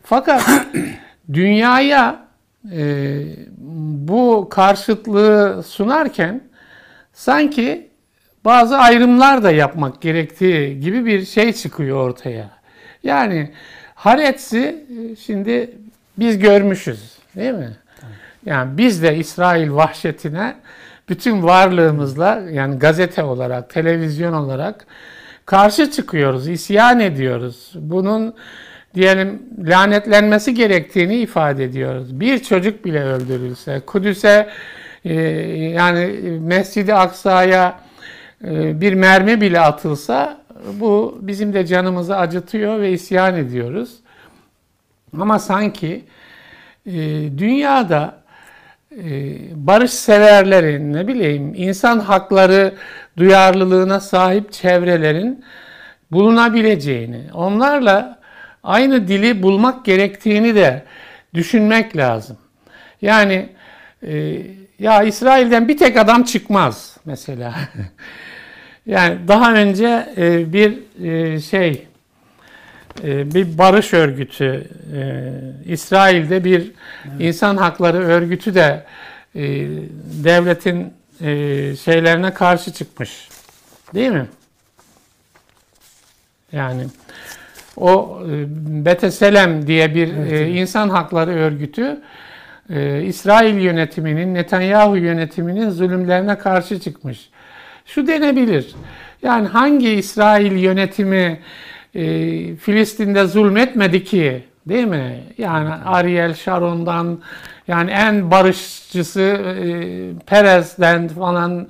[0.04, 0.44] fakat
[1.34, 2.26] dünyaya
[2.72, 3.22] e,
[4.08, 6.42] bu karşıtlığı sunarken
[7.14, 7.90] sanki
[8.46, 12.50] bazı ayrımlar da yapmak gerektiği gibi bir şey çıkıyor ortaya.
[13.04, 13.52] Yani
[13.96, 15.72] Haretz'i e, şimdi
[16.18, 17.78] biz görmüşüz değil mi?
[18.50, 20.56] Yani biz de İsrail vahşetine
[21.10, 24.86] bütün varlığımızla yani gazete olarak, televizyon olarak
[25.46, 27.72] karşı çıkıyoruz, isyan ediyoruz.
[27.76, 28.36] Bunun
[28.96, 32.20] diyelim lanetlenmesi gerektiğini ifade ediyoruz.
[32.20, 34.50] Bir çocuk bile öldürülse, Kudüs'e
[35.06, 36.06] e, yani
[36.40, 37.80] Mescid-i Aksa'ya
[38.44, 40.42] e, bir mermi bile atılsa
[40.74, 43.96] bu bizim de canımızı acıtıyor ve isyan ediyoruz.
[45.20, 46.06] Ama sanki
[46.86, 46.94] e,
[47.38, 48.19] dünyada
[49.56, 52.74] barış severlerin ne bileyim insan hakları
[53.18, 55.46] duyarlılığına sahip çevrelerin
[56.12, 58.20] bulunabileceğini, onlarla
[58.64, 60.84] aynı dili bulmak gerektiğini de
[61.34, 62.38] düşünmek lazım.
[63.02, 63.50] Yani
[64.04, 64.42] e,
[64.80, 67.56] ya İsrail'den bir tek adam çıkmaz mesela.
[68.86, 71.89] yani daha önce e, bir e, şey e,
[73.04, 75.32] bir barış örgütü e,
[75.66, 76.72] İsrail'de bir
[77.20, 78.86] insan hakları örgütü de
[79.36, 79.42] e,
[80.24, 83.30] devletin e, şeylerine karşı çıkmış.
[83.94, 84.26] Değil mi?
[86.52, 86.84] Yani
[87.78, 88.22] o
[88.68, 92.02] Beteselem diye bir e, insan hakları örgütü
[93.06, 97.30] İsrail yönetiminin, Netanyahu yönetiminin zulümlerine karşı çıkmış.
[97.86, 98.76] Şu denebilir.
[99.22, 101.40] Yani hangi İsrail yönetimi
[101.96, 104.44] e, Filistin'de zulmetmedi ki?
[104.66, 105.24] Değil mi?
[105.38, 107.20] Yani Ariel Sharon'dan
[107.68, 109.66] yani en barışçısı e,
[110.26, 111.68] Perez'den falan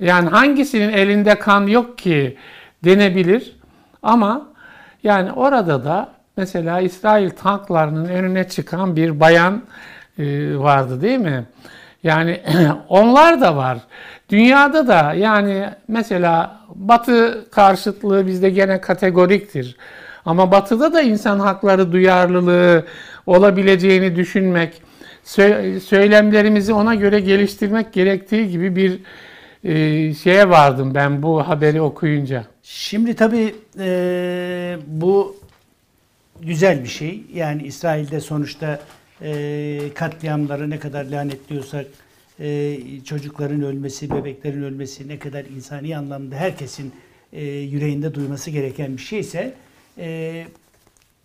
[0.00, 2.36] yani hangisinin elinde kan yok ki
[2.84, 3.56] denebilir.
[4.02, 4.48] Ama
[5.02, 9.62] yani orada da mesela İsrail tanklarının önüne çıkan bir bayan
[10.18, 10.24] e,
[10.58, 11.44] vardı değil mi?
[12.02, 12.40] Yani
[12.88, 13.78] onlar da var.
[14.30, 19.76] Dünyada da yani mesela Batı karşıtlığı bizde gene kategoriktir.
[20.24, 22.84] Ama batıda da insan hakları duyarlılığı
[23.26, 24.82] olabileceğini düşünmek,
[25.24, 29.00] sö- söylemlerimizi ona göre geliştirmek gerektiği gibi bir
[29.64, 32.44] e, şeye vardım ben bu haberi okuyunca.
[32.62, 35.36] Şimdi tabii e, bu
[36.42, 37.22] güzel bir şey.
[37.34, 38.80] Yani İsrail'de sonuçta
[39.22, 41.86] e, katliamları ne kadar lanetliyorsak
[42.40, 46.92] e, çocukların ölmesi, bebeklerin ölmesi ne kadar insani anlamda herkesin
[47.32, 49.54] e, yüreğinde duyması gereken bir şeyse
[49.98, 50.46] e,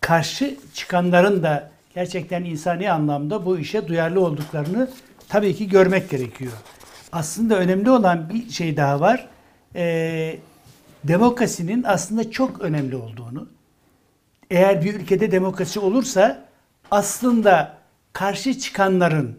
[0.00, 4.90] karşı çıkanların da gerçekten insani anlamda bu işe duyarlı olduklarını
[5.28, 6.52] tabii ki görmek gerekiyor.
[7.12, 9.28] Aslında önemli olan bir şey daha var.
[9.76, 10.36] E,
[11.04, 13.48] demokrasinin aslında çok önemli olduğunu,
[14.50, 16.44] eğer bir ülkede demokrasi olursa
[16.90, 17.83] aslında
[18.14, 19.38] karşı çıkanların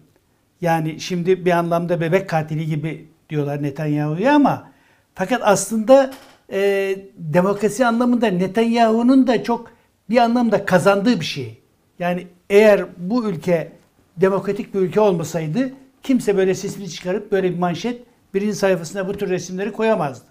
[0.62, 4.72] yani şimdi bir anlamda bebek katili gibi diyorlar Netanyahu'ya ama
[5.16, 6.14] fakat aslında
[6.52, 9.72] e, demokrasi anlamında Netanyahu'nun da çok
[10.10, 11.62] bir anlamda kazandığı bir şey.
[12.00, 13.72] Yani eğer bu ülke
[14.18, 15.72] demokratik bir ülke olmasaydı
[16.04, 18.02] kimse böyle sesini çıkarıp böyle bir manşet
[18.34, 20.30] birinci sayfasına bu tür resimleri koyamazdı.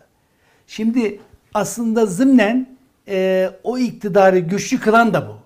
[0.67, 1.21] Şimdi
[1.55, 2.77] aslında zımnen
[3.09, 5.44] e, o iktidarı güçlü kılan da bu.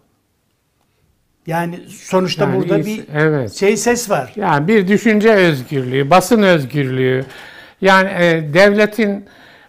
[1.49, 3.53] Yani sonuçta Yani burada bir evet.
[3.53, 4.33] şey ses var.
[4.37, 7.25] Yani bir düşünce özgürlüğü, basın özgürlüğü,
[7.81, 9.25] yani e, devletin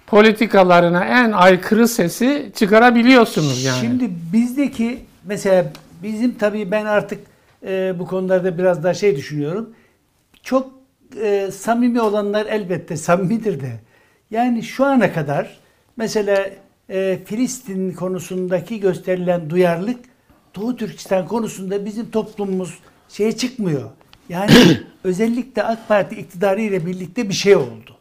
[0.08, 3.80] politikalarına en aykırı sesi çıkarabiliyorsunuz yani.
[3.82, 5.72] Şimdi bizdeki mesela
[6.04, 7.20] bizim tabii ben artık
[7.68, 9.70] e, bu konularda biraz daha şey düşünüyorum.
[10.44, 10.72] Çok
[11.22, 13.72] e, samimi olanlar elbette samimidir de.
[14.32, 15.60] Yani şu ana kadar
[15.98, 16.50] mesela
[16.90, 20.00] e, Filistin konusundaki gösterilen duyarlılık
[20.56, 22.80] Doğu Türkistan konusunda bizim toplumumuz
[23.10, 23.90] şeye çıkmıyor.
[24.30, 24.52] Yani
[25.04, 27.98] özellikle AK Parti iktidarı ile birlikte bir şey oldu.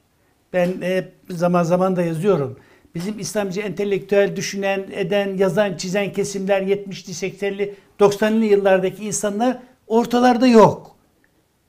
[0.52, 2.58] Ben hep zaman zaman da yazıyorum.
[2.94, 10.96] Bizim İslamcı entelektüel düşünen, eden, yazan, çizen kesimler 70'li, 80'li, 90'lı yıllardaki insanlar ortalarda yok.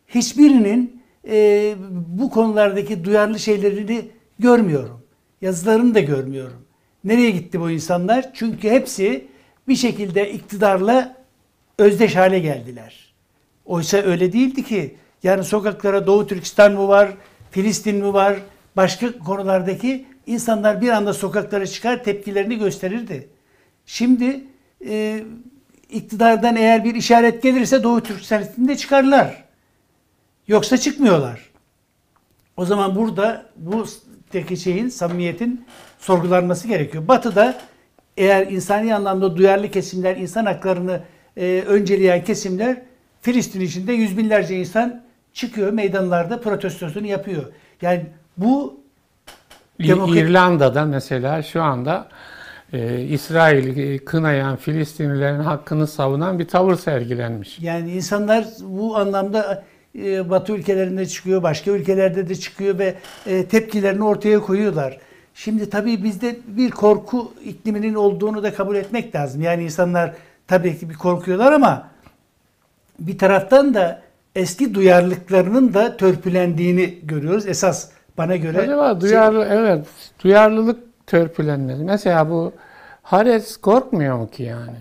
[0.08, 1.76] Hiçbirinin e,
[2.08, 4.02] bu konulardaki duyarlı şeylerini
[4.40, 5.02] görmüyorum.
[5.42, 6.66] Yazılarını da görmüyorum.
[7.04, 8.34] Nereye gitti bu insanlar?
[8.34, 9.28] Çünkü hepsi
[9.70, 11.18] bir şekilde iktidarla
[11.78, 13.14] özdeş hale geldiler.
[13.66, 14.96] Oysa öyle değildi ki.
[15.24, 17.10] Yani sokaklara Doğu Türkistan mı var,
[17.52, 18.36] Filistin mi var,
[18.76, 23.30] başka konulardaki insanlar bir anda sokaklara çıkar tepkilerini gösterirdi.
[23.86, 24.44] Şimdi
[24.86, 25.24] e,
[25.90, 29.44] iktidardan eğer bir işaret gelirse Doğu Türkistan'da çıkarlar.
[30.48, 31.50] Yoksa çıkmıyorlar.
[32.58, 33.86] O zaman burada bu
[34.56, 35.66] şeyin, samimiyetin
[36.00, 37.08] sorgulanması gerekiyor.
[37.08, 37.58] Batı'da
[38.18, 41.00] eğer insani anlamda duyarlı kesimler, insan haklarını
[41.38, 42.82] e, önceleyen kesimler
[43.22, 45.02] Filistin içinde yüz binlerce insan
[45.34, 47.44] çıkıyor meydanlarda protestosunu yapıyor.
[47.82, 48.06] Yani
[48.38, 48.80] bu
[49.80, 52.08] demokrat- İrlanda'da mesela şu anda
[52.74, 57.60] e, İsrail'i kınayan Filistinlilerin hakkını savunan bir tavır sergilenmiş.
[57.60, 59.64] Yani insanlar bu anlamda
[60.04, 62.96] e, Batı ülkelerinde çıkıyor, başka ülkelerde de çıkıyor ve
[63.26, 64.98] e, tepkilerini ortaya koyuyorlar.
[65.36, 69.42] Şimdi tabii bizde bir korku ikliminin olduğunu da kabul etmek lazım.
[69.42, 70.14] Yani insanlar
[70.48, 71.88] tabii ki bir korkuyorlar ama
[73.00, 74.02] bir taraftan da
[74.36, 77.48] eski duyarlılıklarının da törpülendiğini görüyoruz.
[77.48, 79.86] Esas bana göre Acaba şey- duyarlı evet
[80.24, 81.84] duyarlılık törpülenmesi.
[81.84, 82.54] Mesela bu
[83.04, 84.78] Hares korkmuyor mu ki yani?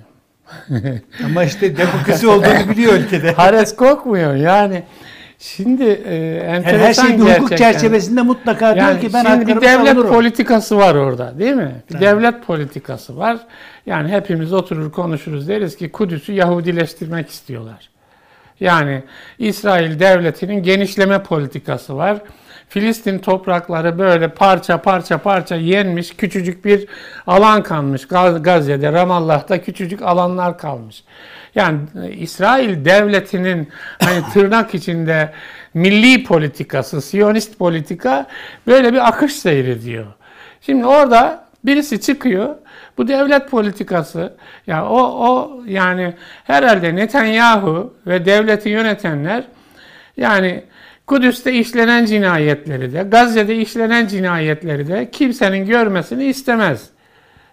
[1.24, 3.32] ama işte demokrasi olduğunu biliyor ülkede.
[3.36, 4.82] Hares korkmuyor yani.
[5.39, 7.57] Şimdi e, Yani enteresan her şey bir hukuk gerçekten.
[7.72, 10.11] çerçevesinde mutlaka diyor Yani ki ben şimdi bir devlet savunurum.
[10.12, 11.74] politikası var orada değil mi?
[11.89, 12.05] Bir Tabii.
[12.05, 13.39] devlet politikası var.
[13.86, 17.91] Yani hepimiz oturur konuşuruz deriz ki Kudüs'ü Yahudileştirmek istiyorlar.
[18.61, 19.03] Yani
[19.39, 22.18] İsrail devletinin genişleme politikası var.
[22.68, 26.86] Filistin toprakları böyle parça parça parça yenmiş, küçücük bir
[27.26, 28.07] alan kalmış.
[28.09, 31.03] Gaz- Gazze'de, Ramallah'ta küçücük alanlar kalmış.
[31.59, 33.68] Yani e, İsrail devletinin
[34.00, 35.32] hani tırnak içinde
[35.74, 38.26] milli politikası, Siyonist politika
[38.66, 40.06] böyle bir akış seyrediyor.
[40.61, 42.54] Şimdi orada birisi çıkıyor.
[42.98, 44.32] Bu devlet politikası
[44.66, 49.44] ya o o yani herhalde Netanyahu ve devleti yönetenler
[50.16, 50.64] yani
[51.06, 56.90] Kudüs'te işlenen cinayetleri de, Gazze'de işlenen cinayetleri de kimsenin görmesini istemez.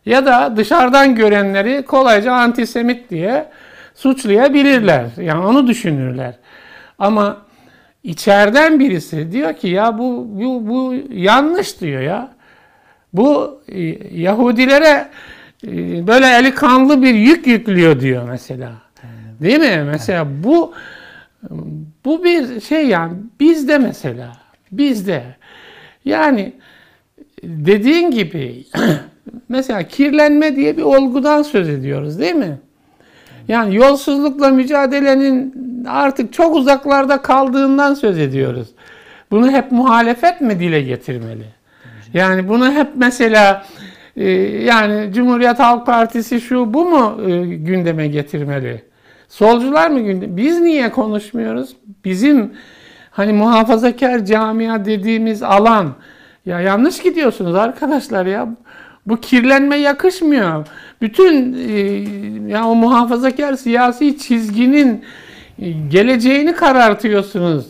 [0.06, 3.45] Ya da dışarıdan görenleri kolayca antisemit diye
[3.96, 5.06] suçlayabilirler.
[5.18, 6.36] Yani onu düşünürler.
[7.00, 7.46] Ama
[8.04, 12.36] içeriden birisi diyor ki ya bu bu, bu yanlış diyor ya.
[13.14, 13.82] Bu e,
[14.22, 15.08] Yahudilere
[15.68, 18.72] e, böyle eli kanlı bir yük yüklüyor diyor mesela.
[19.41, 19.84] Değil mi?
[19.86, 20.74] Mesela bu
[22.06, 24.38] bu bir şey yani bizde mesela
[24.72, 25.24] bizde
[26.06, 26.54] yani
[27.43, 28.66] dediğin gibi
[29.50, 32.58] mesela kirlenme diye bir olgudan söz ediyoruz değil mi?
[33.48, 35.54] Yani yolsuzlukla mücadelenin
[35.88, 38.68] artık çok uzaklarda kaldığından söz ediyoruz.
[39.32, 41.46] Bunu hep muhalefet mi dile getirmeli?
[42.14, 43.66] Yani bunu hep mesela
[44.16, 44.30] e,
[44.64, 48.84] yani Cumhuriyet Halk Partisi şu bu mu e, gündeme getirmeli?
[49.30, 50.38] Solcular mı gündeme?
[50.38, 51.76] Biz niye konuşmuyoruz?
[52.06, 52.54] Bizim
[53.12, 55.93] hani muhafazakar camia dediğimiz alan
[56.46, 58.48] ya yanlış gidiyorsunuz arkadaşlar ya.
[59.06, 60.68] Bu kirlenme yakışmıyor.
[61.01, 61.80] Bütün e,
[62.51, 65.03] ya o muhafazakar siyasi çizginin
[65.60, 67.66] e, geleceğini karartıyorsunuz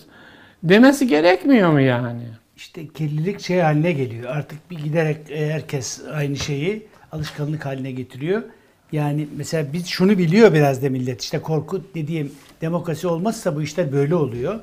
[0.63, 2.23] demesi gerekmiyor mu yani?
[2.57, 4.35] İşte kirlilik şey haline geliyor.
[4.35, 8.43] Artık bir giderek herkes aynı şeyi alışkanlık haline getiriyor.
[8.91, 11.21] Yani mesela biz şunu biliyor biraz da millet.
[11.21, 12.31] İşte korku dediğim
[12.61, 14.59] demokrasi olmazsa bu işler böyle oluyor.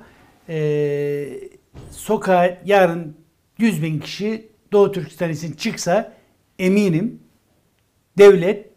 [0.49, 1.29] Ee,
[1.91, 3.17] sokağa yarın
[3.59, 6.13] 100 bin kişi Doğu Türkistan için çıksa
[6.59, 7.21] eminim
[8.19, 8.71] devlet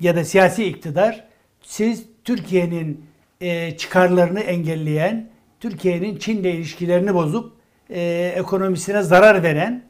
[0.00, 1.24] ya da siyasi iktidar
[1.62, 3.06] siz Türkiye'nin
[3.40, 5.30] e, çıkarlarını engelleyen,
[5.60, 7.52] Türkiye'nin Çin'le ilişkilerini bozup
[7.90, 9.84] e, ekonomisine zarar veren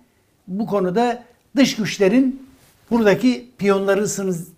[0.49, 1.25] bu konuda
[1.57, 2.49] dış güçlerin
[2.91, 4.49] buradaki piyonlarısınız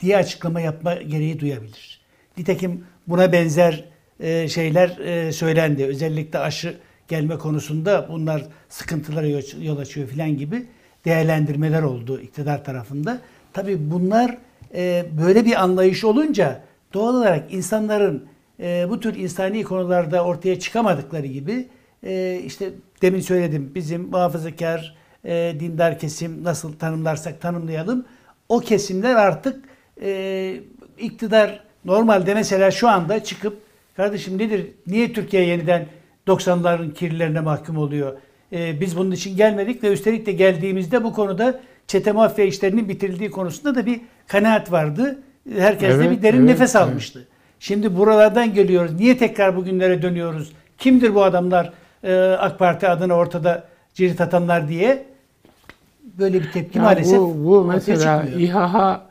[0.00, 2.00] diye açıklama yapma gereği duyabilir.
[2.38, 3.84] Nitekim buna benzer
[4.20, 5.84] e, şeyler e, söylendi.
[5.84, 6.78] Özellikle aşı
[7.08, 9.26] gelme konusunda bunlar sıkıntılara
[9.60, 10.66] yol açıyor filan gibi
[11.04, 13.18] değerlendirmeler oldu iktidar tarafında.
[13.52, 14.38] Tabii bunlar
[14.74, 16.62] e, böyle bir anlayış olunca
[16.94, 18.26] doğal olarak insanların
[18.60, 21.68] e, bu tür insani konularda ortaya çıkamadıkları gibi
[22.04, 22.70] e, işte
[23.02, 28.04] demin söyledim bizim muhafazakar e, dindar kesim nasıl tanımlarsak tanımlayalım
[28.48, 29.64] o kesimler artık
[30.02, 30.60] e,
[30.98, 33.58] iktidar normalde mesela şu anda çıkıp
[33.96, 35.86] kardeşim nedir niye Türkiye yeniden
[36.26, 38.16] 90'ların kirlilerine mahkum oluyor?
[38.52, 43.30] E, biz bunun için gelmedik ve üstelik de geldiğimizde bu konuda çete mafya işlerinin bitirildiği
[43.30, 45.22] konusunda da bir kanaat vardı.
[45.56, 46.86] Herkes de Evet, bir derin evet, nefes evet.
[46.86, 47.28] almıştı.
[47.60, 48.94] Şimdi buralardan geliyoruz.
[48.94, 50.52] Niye tekrar bugünlere dönüyoruz?
[50.78, 51.72] Kimdir bu adamlar
[52.04, 55.06] e, AK Parti adına ortada cirit atanlar diye
[56.18, 58.24] böyle bir tepki Ya maalesef bu, bu mesela.
[58.38, 59.06] İHA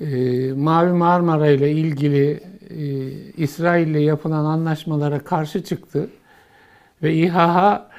[0.00, 0.06] e,
[0.52, 2.40] Mavi Marmara ile ilgili
[2.70, 2.82] e,
[3.36, 6.10] İsrail ile yapılan anlaşmalara karşı çıktı
[7.02, 7.89] ve İHA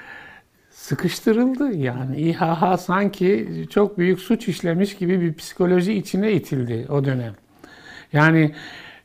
[0.92, 1.76] sıkıştırıldı.
[1.76, 7.34] Yani İHA sanki çok büyük suç işlemiş gibi bir psikoloji içine itildi o dönem.
[8.14, 8.52] Yani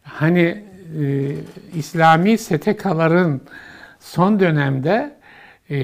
[0.03, 0.64] hani
[1.01, 1.32] e,
[1.74, 3.41] İslami STK'ların
[4.01, 5.16] son dönemde
[5.70, 5.78] e,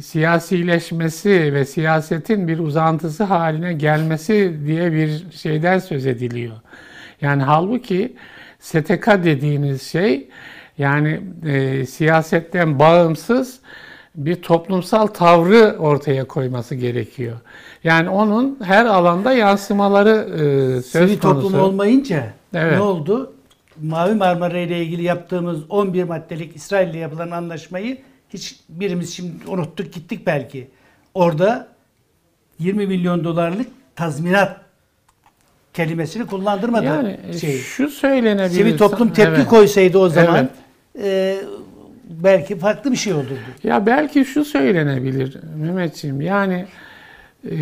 [0.00, 6.56] siyasileşmesi ve siyasetin bir uzantısı haline gelmesi diye bir şeyden söz ediliyor.
[7.20, 8.16] Yani halbuki
[8.58, 10.28] STK dediğiniz şey
[10.78, 13.60] yani e, siyasetten bağımsız
[14.14, 17.36] bir toplumsal tavrı ortaya koyması gerekiyor.
[17.84, 20.38] Yani onun her alanda yansımaları e,
[20.82, 21.42] söz Sivil konusu.
[21.42, 22.72] toplum olmayınca Evet.
[22.72, 23.32] ne oldu?
[23.82, 27.98] Mavi Marmara ile ilgili yaptığımız 11 maddelik İsrail ile yapılan anlaşmayı
[28.30, 30.68] hiç birimiz şimdi unuttuk gittik belki.
[31.14, 31.68] Orada
[32.58, 34.56] 20 milyon dolarlık tazminat
[35.74, 37.58] kelimesini kullandırmadı Yani şey.
[37.58, 38.56] şu söylenebilir.
[38.58, 39.48] Sivil toplum tepki Evet.
[39.48, 40.48] koysaydı o zaman
[41.02, 41.36] e,
[42.10, 43.38] belki farklı bir şey olurdu.
[43.62, 46.20] Ya belki şu söylenebilir Mehmetciğim.
[46.20, 46.66] Yani
[47.50, 47.56] e,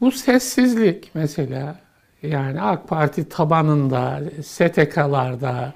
[0.00, 1.78] bu sessizlik mesela
[2.22, 5.72] yani AK Parti tabanında, STK'larda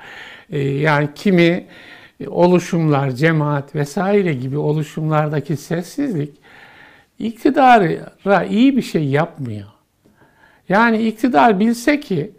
[0.51, 1.67] e, yani kimi
[2.27, 6.35] oluşumlar, cemaat vesaire gibi oluşumlardaki sessizlik
[7.19, 9.67] iktidara iyi bir şey yapmıyor.
[10.69, 12.33] Yani iktidar bilse ki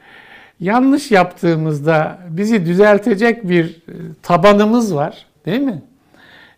[0.60, 3.82] yanlış yaptığımızda bizi düzeltecek bir
[4.24, 5.82] tabanımız var, değil mi?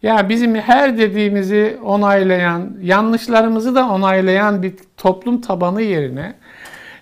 [0.04, 6.34] Yani bizim her dediğimizi onaylayan, yanlışlarımızı da onaylayan bir toplum tabanı yerine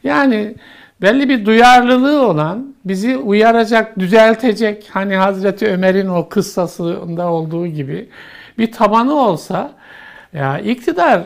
[0.04, 0.56] yani
[1.02, 8.10] belli bir duyarlılığı olan, bizi uyaracak, düzeltecek hani Hazreti Ömer'in o kıssasında olduğu gibi
[8.58, 9.74] bir tabanı olsa
[10.34, 11.20] ya iktidar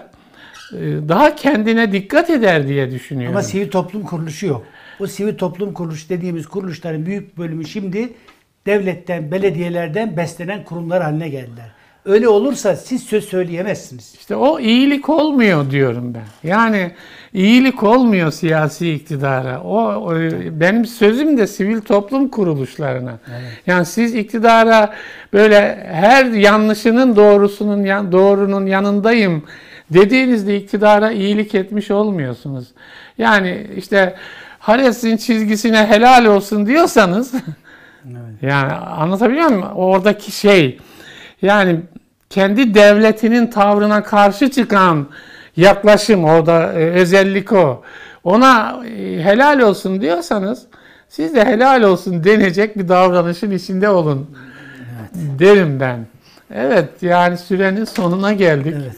[0.73, 0.79] e,
[1.09, 3.35] daha kendine dikkat eder diye düşünüyorum.
[3.35, 4.65] Ama sivil toplum kuruluşu yok.
[4.99, 8.13] O sivil toplum kuruluş dediğimiz kuruluşların büyük bölümü şimdi
[8.69, 11.71] devletten, belediyelerden beslenen kurumlar haline geldiler.
[12.05, 14.15] Öyle olursa siz söz söyleyemezsiniz.
[14.19, 16.49] İşte o iyilik olmuyor diyorum ben.
[16.49, 16.91] Yani
[17.33, 19.61] iyilik olmuyor siyasi iktidara.
[19.61, 20.15] O, o-
[20.51, 23.19] benim sözüm de sivil toplum kuruluşlarına.
[23.67, 24.93] Yani siz iktidara
[25.33, 29.43] böyle her yanlışının doğrusunun doğrunun yanındayım
[29.89, 32.67] dediğinizde iktidara iyilik etmiş olmuyorsunuz.
[33.17, 34.15] Yani işte
[34.59, 37.33] Hares'in çizgisine helal olsun diyorsanız
[38.41, 39.63] yani anlatabiliyor muyum?
[39.75, 40.79] Oradaki şey
[41.41, 41.79] yani
[42.29, 45.07] kendi devletinin tavrına karşı çıkan
[45.57, 47.83] yaklaşım, orada e, özellik o.
[48.23, 50.65] Ona e, helal olsun diyorsanız
[51.09, 54.37] siz de helal olsun denecek bir davranışın içinde olun
[55.13, 56.07] derim ben.
[56.53, 58.75] Evet yani sürenin sonuna geldik.
[58.77, 58.95] Evet.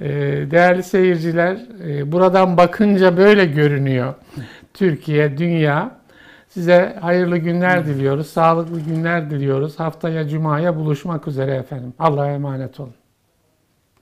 [0.00, 1.56] Ee, Değerli seyirciler,
[1.88, 4.14] e, buradan bakınca böyle görünüyor
[4.74, 5.90] Türkiye, dünya.
[6.54, 9.80] Size hayırlı günler diliyoruz, sağlıklı günler diliyoruz.
[9.80, 11.94] Haftaya Cuma'ya buluşmak üzere efendim.
[11.98, 12.94] Allah'a emanet olun.